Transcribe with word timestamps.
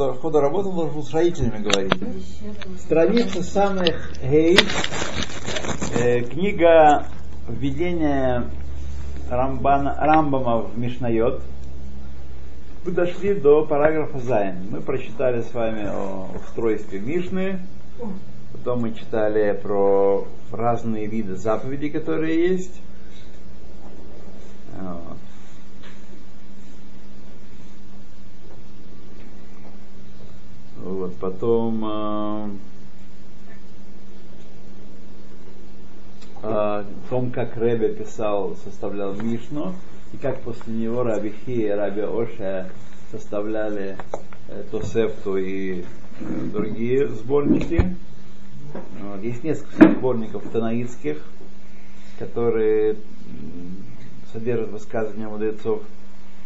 хода, 0.00 0.18
хода 0.18 0.40
работы 0.40 0.68
он 0.68 0.76
должен 0.76 1.02
с 1.02 1.12
родителями 1.12 1.62
говорить. 1.62 1.92
Страница 2.78 3.42
самых 3.42 4.12
гей, 4.22 4.58
э, 5.98 6.22
книга 6.22 7.06
введения 7.48 8.44
Рамбана, 9.28 9.94
Рамбама 9.98 10.62
в 10.62 10.78
Мишнайот. 10.78 11.42
Мы 12.84 12.92
дошли 12.92 13.34
до 13.34 13.66
параграфа 13.66 14.18
Зайн. 14.20 14.68
Мы 14.70 14.80
прочитали 14.80 15.42
с 15.42 15.52
вами 15.52 15.84
о 15.86 16.30
устройстве 16.34 16.98
Мишны, 16.98 17.60
потом 18.52 18.80
мы 18.80 18.94
читали 18.94 19.52
про 19.62 20.26
разные 20.50 21.06
виды 21.06 21.36
заповедей, 21.36 21.90
которые 21.90 22.48
есть. 22.48 22.80
Вот. 24.80 25.18
Вот, 30.82 31.14
потом 31.16 31.84
э, 31.84 32.48
э, 36.42 36.46
о 36.46 36.84
том, 37.10 37.30
как 37.30 37.54
Ребе 37.58 37.90
писал, 37.90 38.56
составлял 38.64 39.12
Мишну, 39.14 39.74
и 40.14 40.16
как 40.16 40.40
после 40.40 40.72
него 40.72 41.02
Раби 41.02 41.34
Хи 41.44 41.66
и 41.66 41.68
Раби 41.68 42.00
Оша 42.00 42.70
составляли 43.10 43.98
э, 44.48 44.62
Тосефту 44.70 45.36
и 45.36 45.82
э, 45.82 45.84
другие 46.50 47.08
сборники. 47.08 47.94
Вот. 49.02 49.22
Есть 49.22 49.44
несколько 49.44 49.86
сборников 49.92 50.48
танаитских, 50.50 51.22
которые 52.18 52.96
содержат 54.32 54.70
высказывания 54.70 55.28
мудрецов 55.28 55.82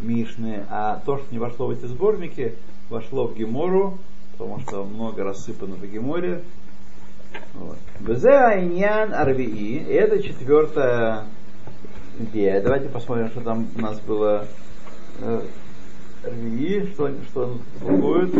Мишны, 0.00 0.64
а 0.70 1.00
то, 1.06 1.18
что 1.18 1.26
не 1.30 1.38
вошло 1.38 1.68
в 1.68 1.70
эти 1.70 1.86
сборники, 1.86 2.56
вошло 2.90 3.28
в 3.28 3.36
Гемору, 3.36 3.98
потому 4.36 4.60
что 4.60 4.84
много 4.84 5.24
рассыпано 5.24 5.76
по 5.76 5.86
Геморе. 5.86 6.42
Вот. 7.54 7.78
Айнян 8.24 9.14
Арвии, 9.14 9.84
это 9.88 10.22
четвертая 10.22 11.24
идея. 12.18 12.60
Давайте 12.60 12.88
посмотрим, 12.88 13.28
что 13.28 13.40
там 13.40 13.68
у 13.76 13.80
нас 13.80 14.00
было 14.00 14.46
э, 15.20 15.42
Арвии, 16.24 16.86
что, 16.92 17.10
что 17.30 17.60
он 17.84 18.00
будет. 18.00 18.34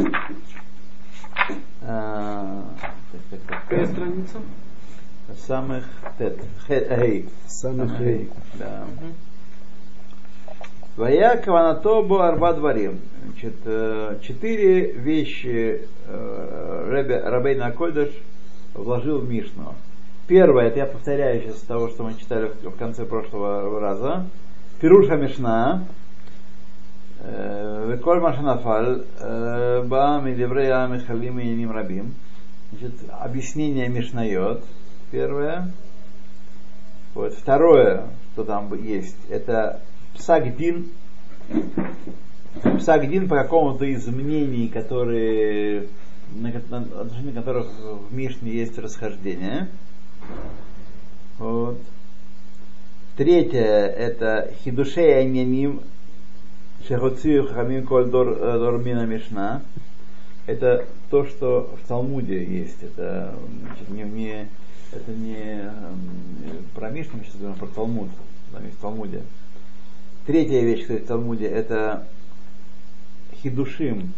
А, 1.82 2.64
Какая 3.46 3.86
страница? 3.86 4.38
Самых 5.46 5.84
тет. 6.18 6.38
Хей. 6.66 7.28
Самых 7.46 7.96
хей. 7.98 8.30
Да. 8.54 8.86
Вая 10.96 11.36
каванатобу 11.38 12.20
арба 12.20 12.52
дворим. 12.52 13.00
Значит, 13.24 13.56
э, 13.64 14.18
четыре 14.22 14.92
вещи 14.92 15.88
э, 16.06 17.20
Рабейна 17.24 17.66
Акольдыш 17.66 18.10
вложил 18.74 19.18
в 19.18 19.28
Мишну. 19.28 19.74
Первое, 20.28 20.68
это 20.68 20.78
я 20.78 20.86
повторяю 20.86 21.42
сейчас 21.42 21.58
того, 21.62 21.88
что 21.88 22.04
мы 22.04 22.14
читали 22.14 22.52
в 22.62 22.76
конце 22.76 23.04
прошлого 23.06 23.80
раза. 23.80 24.26
Пируша 24.80 25.16
Мишна. 25.16 25.82
Э, 27.18 27.90
Веколь 27.90 28.20
Машанафаль. 28.20 29.02
Ба 29.88 30.20
Мидеврея 30.24 30.86
Михалим 30.86 31.40
и 31.40 31.56
Ним 31.56 31.72
Рабим. 31.72 32.14
Значит, 32.70 32.94
объяснение 33.10 33.88
Мишнайот. 33.88 34.62
Первое. 35.10 35.72
Вот. 37.14 37.34
Второе, 37.34 38.04
что 38.32 38.44
там 38.44 38.72
есть, 38.80 39.18
это 39.28 39.80
Псагдин, 40.14 40.88
Псагдин 42.78 43.28
по 43.28 43.36
какому-то 43.36 43.84
из 43.84 44.06
мнений, 44.06 44.68
которые, 44.68 45.88
на, 46.34 46.52
на 46.70 46.78
отношении 47.00 47.32
которых 47.32 47.68
в 47.78 48.14
Мишне 48.14 48.52
есть 48.52 48.78
расхождение. 48.78 49.68
Вот. 51.38 51.78
Третье 53.16 53.60
это 53.60 54.52
Хидушей 54.62 55.18
Айняним 55.18 55.82
Шехоцию 56.86 57.48
Хамим 57.48 57.86
Коль 57.86 58.10
Дормина 58.10 59.06
Мишна. 59.06 59.62
Это 60.46 60.84
то, 61.10 61.24
что 61.24 61.76
в 61.82 61.88
Талмуде 61.88 62.44
есть. 62.44 62.82
Это 62.82 63.34
значит, 63.62 63.88
не, 63.88 64.02
не, 64.02 64.48
это 64.92 65.10
не 65.12 65.70
про 66.74 66.90
Мишну, 66.90 67.18
мы 67.18 67.24
сейчас 67.24 67.36
говорим 67.36 67.58
про 67.58 67.66
Талмуд. 67.66 68.08
Там 68.52 68.64
есть 68.64 68.76
в 68.76 68.80
Талмуде. 68.80 69.22
Третья 70.26 70.60
вещь, 70.62 70.80
кстати, 70.80 71.02
в 71.02 71.06
Талмуде, 71.06 71.46
это 71.46 72.06
хидушим, 73.42 74.14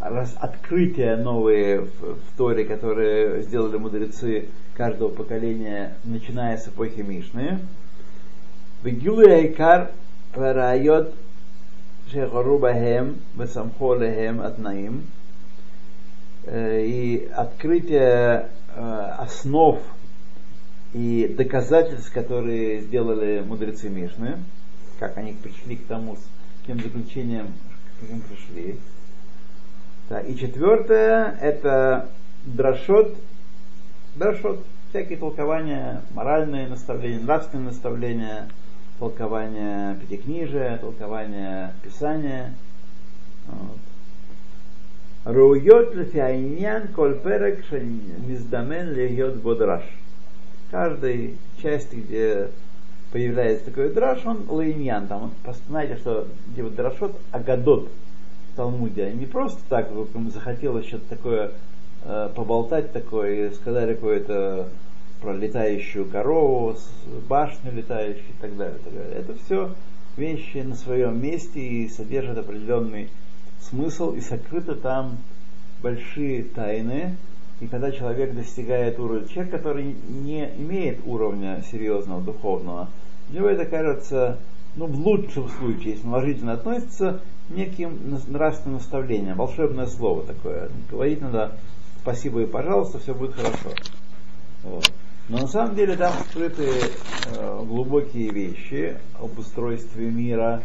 раз, 0.00 0.36
открытия 0.38 1.16
новые 1.16 1.80
в, 1.80 2.14
в 2.14 2.36
Торе, 2.36 2.64
которые 2.64 3.42
сделали 3.42 3.76
мудрецы 3.76 4.50
каждого 4.74 5.08
поколения, 5.08 5.96
начиная 6.04 6.58
с 6.58 6.68
эпохи 6.68 7.00
Мишны. 7.00 7.58
Вегилу 8.84 9.28
Айкар 9.28 9.90
Варайот 10.32 11.12
Шехору 12.12 12.58
Бахем 12.60 13.16
Весамхо 13.34 13.94
Лехем 13.94 14.42
Атнаим 14.42 15.02
и 16.46 17.28
открытие 17.34 18.48
основ 18.76 19.80
и 20.92 21.34
доказательств, 21.36 22.12
которые 22.12 22.82
сделали 22.82 23.42
мудрецы 23.44 23.88
Мишны 23.88 24.38
как 25.02 25.18
они 25.18 25.32
пришли 25.32 25.74
к 25.74 25.86
тому, 25.86 26.14
с 26.14 26.20
тем 26.64 26.80
заключением, 26.80 27.48
к 27.48 28.00
каким 28.02 28.20
пришли. 28.20 28.78
Да, 30.08 30.20
и 30.20 30.36
четвертое, 30.36 31.36
это 31.40 32.08
дрошот, 32.44 33.16
дрошот, 34.14 34.64
всякие 34.90 35.18
толкования, 35.18 36.02
моральные 36.14 36.68
наставления, 36.68 37.18
нравственные 37.18 37.66
наставления, 37.66 38.48
толкования 39.00 39.96
пятикнижия, 39.96 40.78
толкования 40.78 41.74
писания. 41.82 42.54
Руйот 45.24 45.96
лефиайнян 45.96 46.86
коль 46.94 47.18
перек 47.18 47.64
миздамен 47.72 48.92
льет 48.92 49.40
бодраш. 49.40 49.82
Каждой 50.70 51.38
части, 51.60 51.96
где 51.96 52.50
появляется 53.12 53.66
такой 53.66 53.90
драш, 53.90 54.24
он 54.24 54.44
лаиньян. 54.48 55.06
Там, 55.06 55.32
знаете, 55.68 55.96
что 55.96 56.26
где 56.48 56.62
вот 56.62 56.74
драшот 56.74 57.14
агадот 57.30 57.90
в 58.52 58.56
Талмуде. 58.56 59.12
Не 59.12 59.26
просто 59.26 59.60
так, 59.68 59.92
вот 59.92 60.10
захотелось 60.32 60.86
что-то 60.86 61.08
такое 61.08 61.52
э, 62.04 62.30
поболтать 62.34 62.92
такое, 62.92 63.50
сказали 63.52 63.94
какое-то 63.94 64.68
про 65.20 65.34
летающую 65.34 66.06
корову, 66.06 66.76
башню 67.28 67.72
летающую 67.72 68.30
и 68.30 68.40
так 68.40 68.56
далее. 68.56 68.78
Так 68.82 68.92
далее. 68.92 69.14
Это 69.14 69.34
все 69.44 69.74
вещи 70.16 70.58
на 70.58 70.74
своем 70.74 71.22
месте 71.22 71.60
и 71.60 71.88
содержат 71.88 72.38
определенный 72.38 73.08
смысл, 73.60 74.12
и 74.12 74.20
сокрыты 74.20 74.74
там 74.74 75.18
большие 75.82 76.44
тайны. 76.44 77.16
И 77.60 77.68
когда 77.68 77.92
человек 77.92 78.34
достигает 78.34 78.98
уровня, 78.98 79.28
человек, 79.28 79.52
который 79.52 79.94
не 80.08 80.50
имеет 80.58 80.98
уровня 81.06 81.62
серьезного 81.70 82.20
духовного, 82.20 82.88
мне 83.32 83.50
это 83.50 83.64
кажется, 83.64 84.38
ну, 84.76 84.86
в 84.86 84.94
лучшем 84.94 85.48
случае, 85.48 85.92
если 85.92 86.04
положительно 86.04 86.52
относится, 86.52 87.20
неким 87.48 87.98
нравственным 88.28 88.78
наставлением, 88.78 89.36
волшебное 89.36 89.86
слово 89.86 90.24
такое. 90.24 90.68
Говорить 90.90 91.20
надо 91.20 91.56
спасибо 92.02 92.42
и 92.42 92.46
пожалуйста, 92.46 92.98
все 92.98 93.14
будет 93.14 93.34
хорошо. 93.34 93.70
Вот. 94.64 94.92
Но 95.28 95.38
на 95.38 95.46
самом 95.46 95.74
деле 95.74 95.96
там 95.96 96.12
скрыты 96.28 96.68
э, 96.68 97.64
глубокие 97.64 98.30
вещи 98.30 98.96
об 99.18 99.38
устройстве 99.38 100.10
мира, 100.10 100.62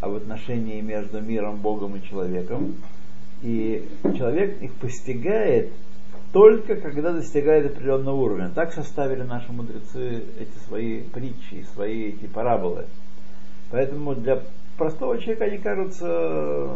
об 0.00 0.14
отношении 0.14 0.80
между 0.80 1.20
миром, 1.20 1.56
Богом 1.56 1.96
и 1.96 2.02
человеком. 2.02 2.76
И 3.42 3.86
человек 4.16 4.62
их 4.62 4.72
постигает 4.74 5.72
только 6.32 6.76
когда 6.76 7.12
достигает 7.12 7.66
определенного 7.66 8.16
уровня. 8.16 8.50
Так 8.54 8.72
составили 8.72 9.22
наши 9.22 9.52
мудрецы 9.52 10.24
эти 10.38 10.66
свои 10.66 11.02
притчи, 11.02 11.66
свои 11.74 12.10
эти 12.10 12.26
параболы. 12.26 12.86
Поэтому 13.70 14.14
для 14.14 14.42
простого 14.76 15.18
человека 15.18 15.44
они 15.44 15.58
кажутся 15.58 16.68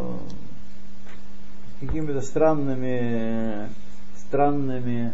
какими-то 1.81 2.21
странными, 2.21 3.69
странными 4.17 5.13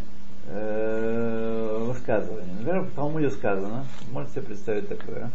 э, 0.48 1.84
высказываниями. 1.86 2.58
Например, 2.58 2.82
в 2.82 2.90
Талмуде 2.92 3.30
сказано, 3.30 3.86
можете 4.10 4.34
себе 4.34 4.46
представить 4.46 4.88
такое, 4.88 5.30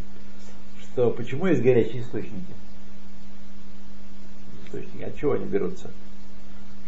что 0.82 1.10
почему 1.12 1.48
есть 1.48 1.62
горячие 1.62 2.02
источники? 2.02 2.54
Источники, 4.66 5.04
от 5.04 5.16
чего 5.16 5.34
они 5.34 5.46
берутся? 5.46 5.90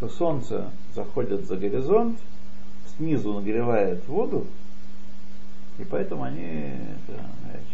Что 0.04 0.10
солнце 0.10 0.70
заходит 0.96 1.46
за 1.48 1.56
горизонт, 1.56 2.20
снизу 2.98 3.34
нагревает 3.34 4.06
воду, 4.08 4.46
и 5.80 5.84
поэтому 5.84 6.24
они 6.24 6.74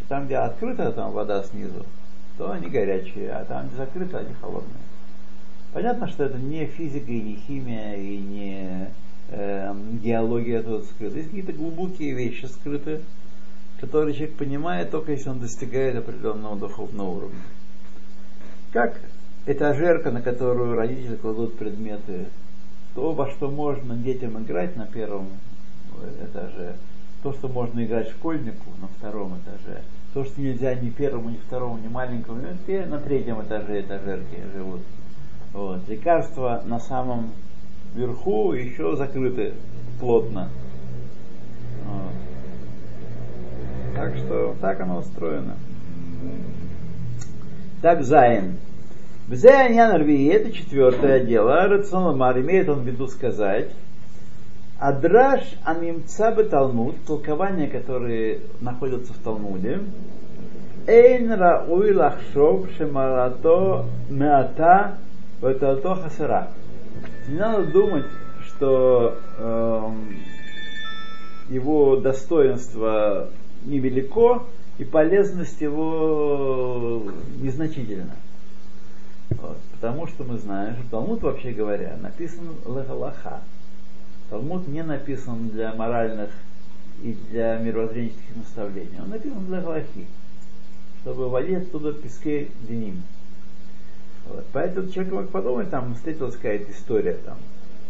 Там, 0.08 0.26
где 0.26 0.38
открыта 0.38 0.92
там 0.92 1.12
вода 1.12 1.44
снизу, 1.44 1.86
то 2.38 2.52
они 2.52 2.68
горячие, 2.68 3.32
а 3.32 3.46
там, 3.46 3.68
где 3.68 3.78
закрыта, 3.78 4.20
они 4.20 4.34
холодные. 4.42 4.84
Понятно, 5.74 6.08
что 6.08 6.24
это 6.24 6.38
не 6.38 6.66
физика 6.66 7.12
и 7.12 7.22
не 7.22 7.36
химия 7.36 7.96
и 7.96 8.18
не 8.18 8.90
э, 9.30 9.76
геология 10.02 10.64
тут 10.64 10.86
скрыта. 10.86 11.18
Есть 11.18 11.30
какие-то 11.30 11.54
глубокие 11.54 12.14
вещи 12.14 12.46
скрыты, 12.46 13.02
которые 13.80 14.16
человек 14.16 14.36
понимает 14.38 14.90
только 14.90 15.12
если 15.12 15.30
он 15.30 15.40
достигает 15.40 15.96
определенного 15.96 16.56
духовного 16.56 17.10
уровня. 17.10 17.42
Как 18.72 19.00
этажерка, 19.52 20.12
на 20.12 20.22
которую 20.22 20.76
родители 20.76 21.16
кладут 21.16 21.58
предметы, 21.58 22.26
то, 22.96 23.14
во 23.14 23.30
что 23.30 23.50
можно 23.50 23.96
детям 23.96 24.42
играть 24.44 24.76
на 24.76 24.86
первом 24.86 25.28
этаже, 26.22 26.76
то, 27.24 27.34
что 27.34 27.48
можно 27.48 27.84
играть 27.84 28.10
школьнику 28.10 28.70
на 28.82 28.88
втором 28.88 29.38
этаже, 29.38 29.82
то, 30.14 30.24
что 30.24 30.40
нельзя 30.42 30.76
ни 30.76 30.90
первому, 30.90 31.30
ни 31.30 31.38
второму, 31.38 31.78
ни 31.78 31.88
маленькому, 31.88 32.42
те 32.66 32.86
на 32.86 33.00
третьем 33.00 33.42
этаже 33.42 33.82
этажерки 33.82 34.38
живут. 34.56 34.82
Вот. 35.54 35.88
Лекарства 35.88 36.62
на 36.66 36.80
самом 36.80 37.32
верху 37.96 38.54
еще 38.54 38.96
закрыты 38.96 39.54
плотно. 40.00 40.50
Вот. 41.86 42.14
Так 43.96 44.16
что 44.16 44.56
так 44.62 44.80
оно 44.80 45.00
устроено. 45.00 45.56
Так 47.82 48.04
Зайн. 48.04 48.58
Бзеянян 49.30 49.96
Рви, 49.96 50.26
это 50.26 50.52
четвертое 50.52 51.20
дело. 51.20 51.68
Рационалмар 51.68 52.40
имеет 52.40 52.68
он 52.68 52.80
в 52.80 52.88
виду 52.88 53.08
сказать. 53.08 53.70
Адраш 54.80 55.42
амимца 55.64 56.32
бы 56.32 56.46
Талмуд, 56.46 56.96
толкования, 57.06 57.68
которые 57.68 58.40
находятся 58.60 59.14
в 59.14 59.18
Талмуде, 59.18 59.82
Эйн 60.88 61.32
рауй 61.32 61.94
лахшов 61.94 62.70
шемарато 62.76 63.86
меата 64.10 64.98
ваталто 65.42 65.94
хасара. 65.94 66.48
Не 67.28 67.38
надо 67.38 67.66
думать, 67.66 68.06
что 68.48 69.16
э, 69.38 69.90
его 71.50 71.98
достоинство 71.98 73.30
невелико 73.64 74.42
и 74.80 74.86
полезность 74.86 75.62
его 75.62 77.04
незначительна. 77.40 78.16
Вот. 79.32 79.58
Потому 79.74 80.08
что 80.08 80.24
мы 80.24 80.38
знаем, 80.38 80.76
что 80.76 80.90
Талмуд, 80.92 81.22
вообще 81.22 81.52
говоря, 81.52 81.98
написан 82.02 82.56
лахалаха. 82.66 83.42
Талмуд 84.30 84.68
не 84.68 84.84
написан 84.84 85.50
для 85.50 85.74
моральных 85.74 86.32
и 87.04 87.16
для 87.30 87.58
мировоззренческих 87.58 88.36
наставлений. 88.36 89.00
Он 89.00 89.10
написан 89.10 89.46
для 89.46 89.62
галахи, 89.62 90.08
чтобы 91.02 91.30
вводить 91.30 91.58
оттуда 91.58 91.94
пески 91.94 92.52
деним. 92.68 93.04
Вот. 94.28 94.46
Поэтому 94.52 94.90
человек 94.90 95.14
мог 95.14 95.30
подумать, 95.30 95.70
там 95.70 95.96
встретилась 95.96 96.36
какая-то 96.36 96.72
история, 96.72 97.14
там, 97.26 97.38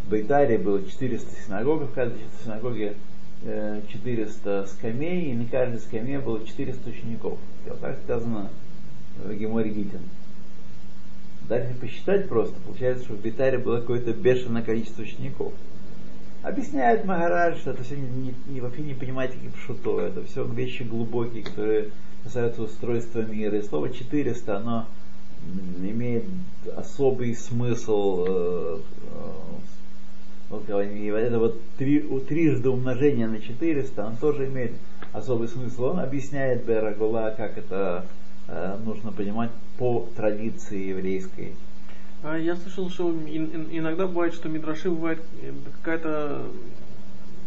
в 0.06 0.12
Байтаре 0.12 0.58
было 0.58 0.84
400 0.84 1.36
синагог, 1.46 1.84
в 1.84 1.94
каждой 1.94 2.20
синагоге 2.44 2.96
400 3.44 4.50
э, 4.50 4.68
скамей, 4.68 5.32
и 5.32 5.36
на 5.36 5.46
каждой 5.46 5.80
скамье 5.80 6.20
было 6.20 6.46
400 6.46 6.90
учеников. 6.90 7.38
Вот 7.66 7.80
так 7.80 7.98
сказано 8.04 8.50
в 9.24 9.34
Геморе 9.34 9.70
Гитин. 9.70 10.02
Дальше 11.50 11.74
посчитать 11.82 12.30
просто, 12.30 12.56
получается, 12.64 13.06
что 13.06 13.16
в 13.16 13.22
Битаре 13.22 13.58
было 13.58 13.80
какое-то 13.80 14.14
бешеное 14.14 14.62
количество 14.62 15.02
учеников. 15.02 15.52
Объясняет 16.44 17.06
Магарадж, 17.06 17.58
что 17.58 17.72
это 17.72 17.84
все 17.84 17.96
не, 17.96 18.36
не, 18.48 18.62
вообще 18.62 18.84
не 18.84 18.94
понимаете, 18.94 19.34
как 19.44 19.60
шуто, 19.60 20.00
это 20.00 20.24
все 20.26 20.46
вещи 20.46 20.84
глубокие, 20.84 21.44
которые 21.44 21.90
касаются 22.24 22.62
устройства 22.62 23.22
мира. 23.22 23.58
И 23.58 23.64
слово 23.64 23.90
400, 23.90 24.58
оно 24.58 24.86
имеет 25.82 26.26
особый 26.78 27.36
смысл, 27.36 28.26
э, 28.28 28.80
э, 30.52 31.16
это 31.18 31.40
вот 31.40 31.60
три, 31.80 32.00
трижды 32.28 32.70
умножение 32.70 33.28
на 33.28 33.42
400, 33.42 34.06
он 34.06 34.18
тоже 34.18 34.46
имеет 34.46 34.74
особый 35.14 35.48
смысл. 35.48 35.86
Он 35.86 36.00
объясняет 36.00 36.64
Берагула, 36.64 37.34
как 37.36 37.58
это 37.58 38.06
нужно 38.84 39.12
понимать 39.12 39.52
по 39.78 40.08
традиции 40.16 40.90
еврейской. 40.90 41.56
А 42.24 42.38
я 42.38 42.56
слышал, 42.56 42.90
что 42.90 43.12
иногда 43.12 44.08
бывает, 44.08 44.34
что 44.34 44.50
мидраши 44.50 44.90
бывает 44.90 45.22
э, 45.42 45.54
какая-то 45.78 46.48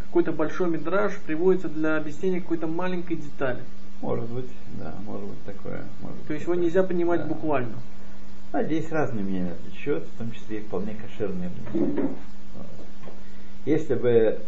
какой-то 0.07 0.33
большой 0.33 0.69
мидраж 0.69 1.19
приводится 1.25 1.69
для 1.69 1.97
объяснения 1.97 2.41
какой-то 2.41 2.67
маленькой 2.67 3.17
детали. 3.17 3.61
Может 4.03 4.29
быть, 4.31 4.51
да, 4.79 4.95
может 5.07 5.27
быть 5.27 5.43
такое. 5.45 5.85
Может 6.03 6.27
То 6.27 6.35
есть 6.35 6.45
такое. 6.45 6.57
его 6.57 6.67
нельзя 6.67 6.83
понимать 6.83 7.23
да. 7.23 7.27
буквально. 7.27 7.77
А 8.53 8.63
здесь 8.63 8.91
разные 8.91 9.25
мнения 9.25 9.55
на 9.65 9.75
счет, 9.75 10.05
в 10.05 10.19
том 10.19 10.33
числе 10.33 10.59
и 10.59 10.61
вполне 10.61 10.95
кошерные 10.95 11.51
мнения. 11.73 12.11
Если 13.65 13.95
бы 13.95 14.41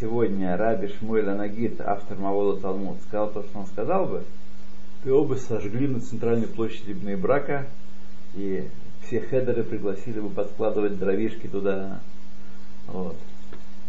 сегодня 0.00 0.56
Раби 0.56 0.88
Шмуэль 0.88 1.30
Анагит, 1.30 1.80
автор 1.80 2.18
Мавода 2.18 2.60
Талмуд, 2.60 2.98
сказал 3.06 3.30
то, 3.30 3.42
что 3.44 3.60
он 3.60 3.66
сказал 3.66 4.06
бы, 4.06 4.24
его 5.04 5.24
бы 5.24 5.36
сожгли 5.36 5.88
на 5.88 6.00
центральной 6.00 6.46
площади 6.46 6.92
Брака 7.14 7.66
и 8.34 8.68
все 9.06 9.20
хедеры 9.20 9.62
пригласили 9.64 10.20
бы 10.20 10.30
подкладывать 10.30 10.98
дровишки 10.98 11.46
туда. 11.46 12.00
Вот. 12.86 13.16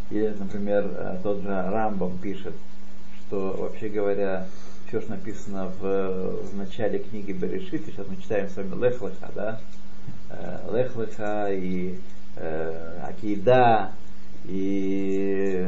Или, 0.10 0.34
например, 0.38 0.86
э, 0.86 1.18
тот 1.24 1.42
же 1.42 1.50
Рамбам 1.50 2.18
пишет, 2.18 2.54
что, 3.20 3.56
вообще 3.58 3.90
говоря, 3.90 4.48
все, 4.88 5.02
что 5.02 5.12
написано 5.12 5.72
в, 5.80 6.52
в 6.52 6.58
начале 6.58 7.00
книги 7.00 7.32
Берешит, 7.32 7.86
сейчас 7.86 8.06
мы 8.08 8.18
читаем 8.18 8.50
с 8.50 8.56
вами 8.56 8.84
Лехлеха, 8.84 9.32
да? 9.34 9.62
Э, 10.30 10.60
Лехлеха 10.72 11.52
и 11.52 11.98
э, 12.36 13.00
Акида, 13.04 13.92
и 14.46 15.66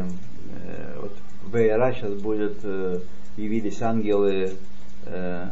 э, 0.67 0.99
вот 1.01 1.15
в 1.43 1.55
Эйра 1.55 1.93
сейчас 1.93 2.13
будет 2.13 2.57
э, 2.63 2.99
явились 3.37 3.81
ангелы 3.81 4.51
э, 5.05 5.47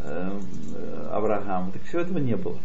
э, 0.00 0.38
Авраама. 1.12 1.70
Так 1.72 1.82
все 1.84 2.00
этого 2.00 2.18
не 2.18 2.36
было. 2.36 2.58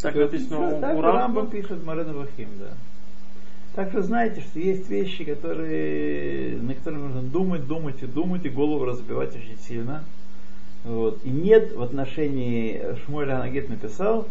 Так 0.00 0.14
написано 0.14 0.78
да, 0.80 0.94
у, 0.94 0.98
у 0.98 1.02
Рамба. 1.02 1.46
пишет 1.46 1.84
Марена 1.84 2.12
Вахим, 2.14 2.48
да. 2.58 2.72
Так 3.74 3.90
что 3.90 4.02
знаете, 4.02 4.40
что 4.40 4.58
есть 4.58 4.88
вещи, 4.88 5.24
которые, 5.24 6.56
на 6.56 6.74
которые 6.74 7.02
нужно 7.02 7.22
думать, 7.22 7.66
думать 7.66 8.02
и 8.02 8.06
думать, 8.06 8.44
и 8.44 8.48
голову 8.48 8.84
разбивать 8.84 9.36
очень 9.36 9.58
сильно. 9.58 10.04
Вот. 10.84 11.20
И 11.24 11.30
нет 11.30 11.76
в 11.76 11.82
отношении 11.82 12.82
Шмуэля 13.04 13.36
Анагет 13.36 13.68
написал, 13.68 14.26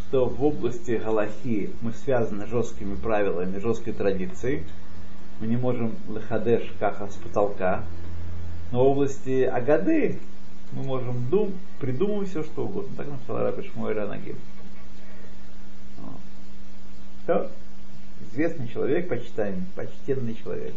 что 0.00 0.26
в 0.26 0.44
области 0.44 1.00
Галахи 1.02 1.70
мы 1.80 1.92
связаны 1.92 2.46
жесткими 2.46 2.94
правилами, 2.94 3.58
жесткой 3.58 3.94
традицией. 3.94 4.62
Мы 5.40 5.46
не 5.46 5.56
можем 5.56 5.92
лехадеш 6.08 6.62
каха 6.78 7.08
с 7.08 7.14
потолка. 7.16 7.82
Но 8.70 8.84
в 8.84 8.88
области 8.88 9.42
Агады 9.42 10.18
мы 10.74 10.82
можем 10.82 11.28
дум, 11.30 11.52
придумать 11.80 12.28
все, 12.28 12.42
что 12.42 12.66
угодно. 12.66 12.90
Так 12.96 13.08
написал 13.08 13.38
Раби 13.38 13.62
Шмуэль 13.62 13.98
Анагет. 13.98 14.36
Все. 17.24 17.50
Известный 18.30 18.68
человек, 18.68 19.08
почитаемый, 19.08 19.64
почтенный 19.74 20.34
человек. 20.34 20.74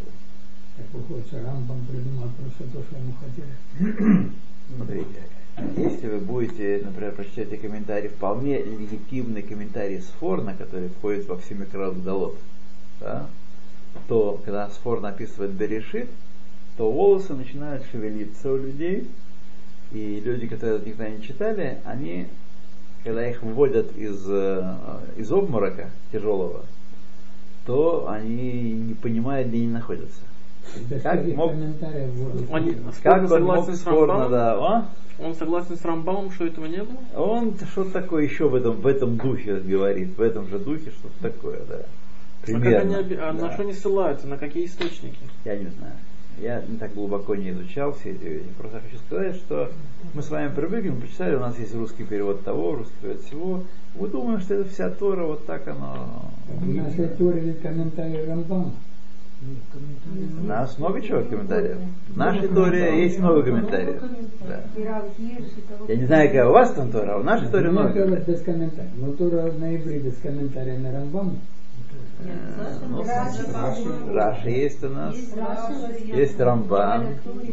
Так 0.76 0.86
выходит, 0.92 1.32
Рамбам 1.32 1.84
придумал 1.86 2.28
просто 2.38 2.64
то, 2.72 2.82
что 2.84 2.96
ему 2.96 3.14
хотели. 3.20 4.32
Смотрите, 4.76 5.22
если 5.76 6.08
вы 6.08 6.18
будете, 6.18 6.80
например, 6.84 7.12
прочитать 7.12 7.60
комментарии, 7.60 8.08
вполне 8.08 8.62
легитимный 8.62 9.42
комментарий 9.42 10.00
Сфорна, 10.00 10.54
который 10.54 10.88
входит 10.88 11.26
во 11.26 11.36
все 11.38 11.54
микродолот, 11.54 12.36
да, 13.00 13.28
то 14.06 14.40
когда 14.44 14.70
Сфор 14.70 15.00
написывает 15.00 15.52
Берешит, 15.52 16.08
то 16.76 16.90
волосы 16.90 17.34
начинают 17.34 17.84
шевелиться 17.90 18.52
у 18.52 18.56
людей, 18.56 19.08
и 19.92 20.20
люди, 20.20 20.46
которые 20.46 20.78
это 20.78 20.88
никогда 20.88 21.10
не 21.10 21.22
читали, 21.22 21.78
они 21.84 22.28
когда 23.04 23.28
их 23.28 23.42
выводят 23.42 23.96
из, 23.96 24.24
э, 24.28 24.76
из 25.16 25.30
обморока 25.32 25.90
тяжелого, 26.12 26.64
то 27.64 28.08
они 28.08 28.72
не 28.72 28.94
понимают, 28.94 29.48
где 29.48 29.58
они 29.58 29.68
находятся. 29.68 30.20
Как 31.02 31.24
мог, 31.28 31.52
Они, 32.52 32.76
как 33.02 33.30
он 33.30 33.42
мог 33.44 33.74
спорно, 33.74 34.28
да, 34.28 34.54
а? 34.54 34.88
Он 35.18 35.34
согласен 35.34 35.76
с 35.76 35.84
Рамбамом, 35.84 36.30
что 36.30 36.46
этого 36.46 36.66
не 36.66 36.82
было? 36.82 36.98
Он 37.16 37.54
что-то 37.72 37.90
такое 37.90 38.24
еще 38.24 38.48
в 38.48 38.54
этом, 38.54 38.80
в 38.80 38.86
этом 38.86 39.16
духе 39.16 39.56
говорит, 39.56 40.16
в 40.16 40.20
этом 40.20 40.46
же 40.48 40.58
духе 40.58 40.90
что-то 40.90 41.32
такое, 41.32 41.60
да. 41.68 41.80
Примерно. 42.42 42.98
А, 42.98 43.02
как 43.02 43.06
они, 43.06 43.14
а 43.14 43.32
да. 43.32 43.46
на 43.46 43.52
что 43.52 43.62
они 43.62 43.72
ссылаются, 43.72 44.28
на 44.28 44.36
какие 44.36 44.66
источники? 44.66 45.18
Я 45.44 45.56
не 45.56 45.66
знаю. 45.66 45.94
Я 46.40 46.62
не 46.68 46.76
так 46.76 46.94
глубоко 46.94 47.34
не 47.34 47.50
изучал 47.50 47.92
все 47.92 48.12
эти 48.12 48.24
вещи. 48.24 48.46
Просто 48.58 48.80
хочу 48.80 48.96
сказать, 49.06 49.36
что 49.36 49.70
мы 50.14 50.22
с 50.22 50.30
вами 50.30 50.54
привыкли, 50.54 50.90
мы 50.90 51.00
почитали, 51.00 51.34
у 51.34 51.40
нас 51.40 51.58
есть 51.58 51.74
русский 51.74 52.04
перевод 52.04 52.44
того, 52.44 52.76
русский 52.76 52.94
перевод 53.02 53.22
всего. 53.22 53.62
Мы 53.98 54.08
думаем, 54.08 54.40
что 54.40 54.54
это 54.54 54.68
вся 54.68 54.90
Тора, 54.90 55.26
вот 55.26 55.46
так 55.46 55.66
оно... 55.66 56.30
У 56.60 56.64
нас 56.66 56.94
есть 56.94 57.18
теория 57.18 57.54
комментарий 57.54 58.24
Рамбама. 58.24 58.72
У 60.40 60.46
нас 60.46 60.76
много 60.78 61.00
чего 61.00 61.22
комментариев. 61.22 61.78
В 62.08 62.16
нашей 62.16 62.48
Торе 62.48 63.04
есть 63.04 63.20
много 63.20 63.44
комментариев. 63.44 64.02
Да. 64.48 64.64
Я 65.86 65.96
не 65.96 66.06
знаю, 66.06 66.28
какая 66.28 66.48
у 66.48 66.52
вас 66.52 66.72
там 66.72 66.90
Тора, 66.90 67.14
а 67.14 67.18
в 67.18 67.24
нашей 67.24 67.48
Торе 67.48 67.70
Ну, 67.70 67.72
много. 67.72 67.92
Тора 67.92 68.16
без 68.16 68.42
комментариев. 68.42 68.92
Но 68.96 69.12
Тора 69.12 69.52
на 69.52 69.76
иврите 69.76 70.10
с 70.10 70.16
комментариями 70.20 70.88
Рамбама. 70.92 71.32
Э, 71.32 71.57
ну, 72.88 73.04
Раши 74.12 74.50
есть 74.50 74.82
у 74.84 74.88
нас. 74.88 75.14
Есть 76.04 76.38
Рамбам. 76.40 77.06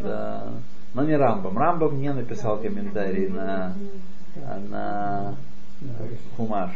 Да. 0.03 0.53
Но 0.93 1.03
не 1.03 1.15
Рамбам. 1.15 1.57
Рамбам 1.57 1.99
не 1.99 2.11
написал 2.11 2.57
комментарий 2.57 3.27
на, 3.27 3.73
на 4.69 5.35
Хумаш. 6.37 6.71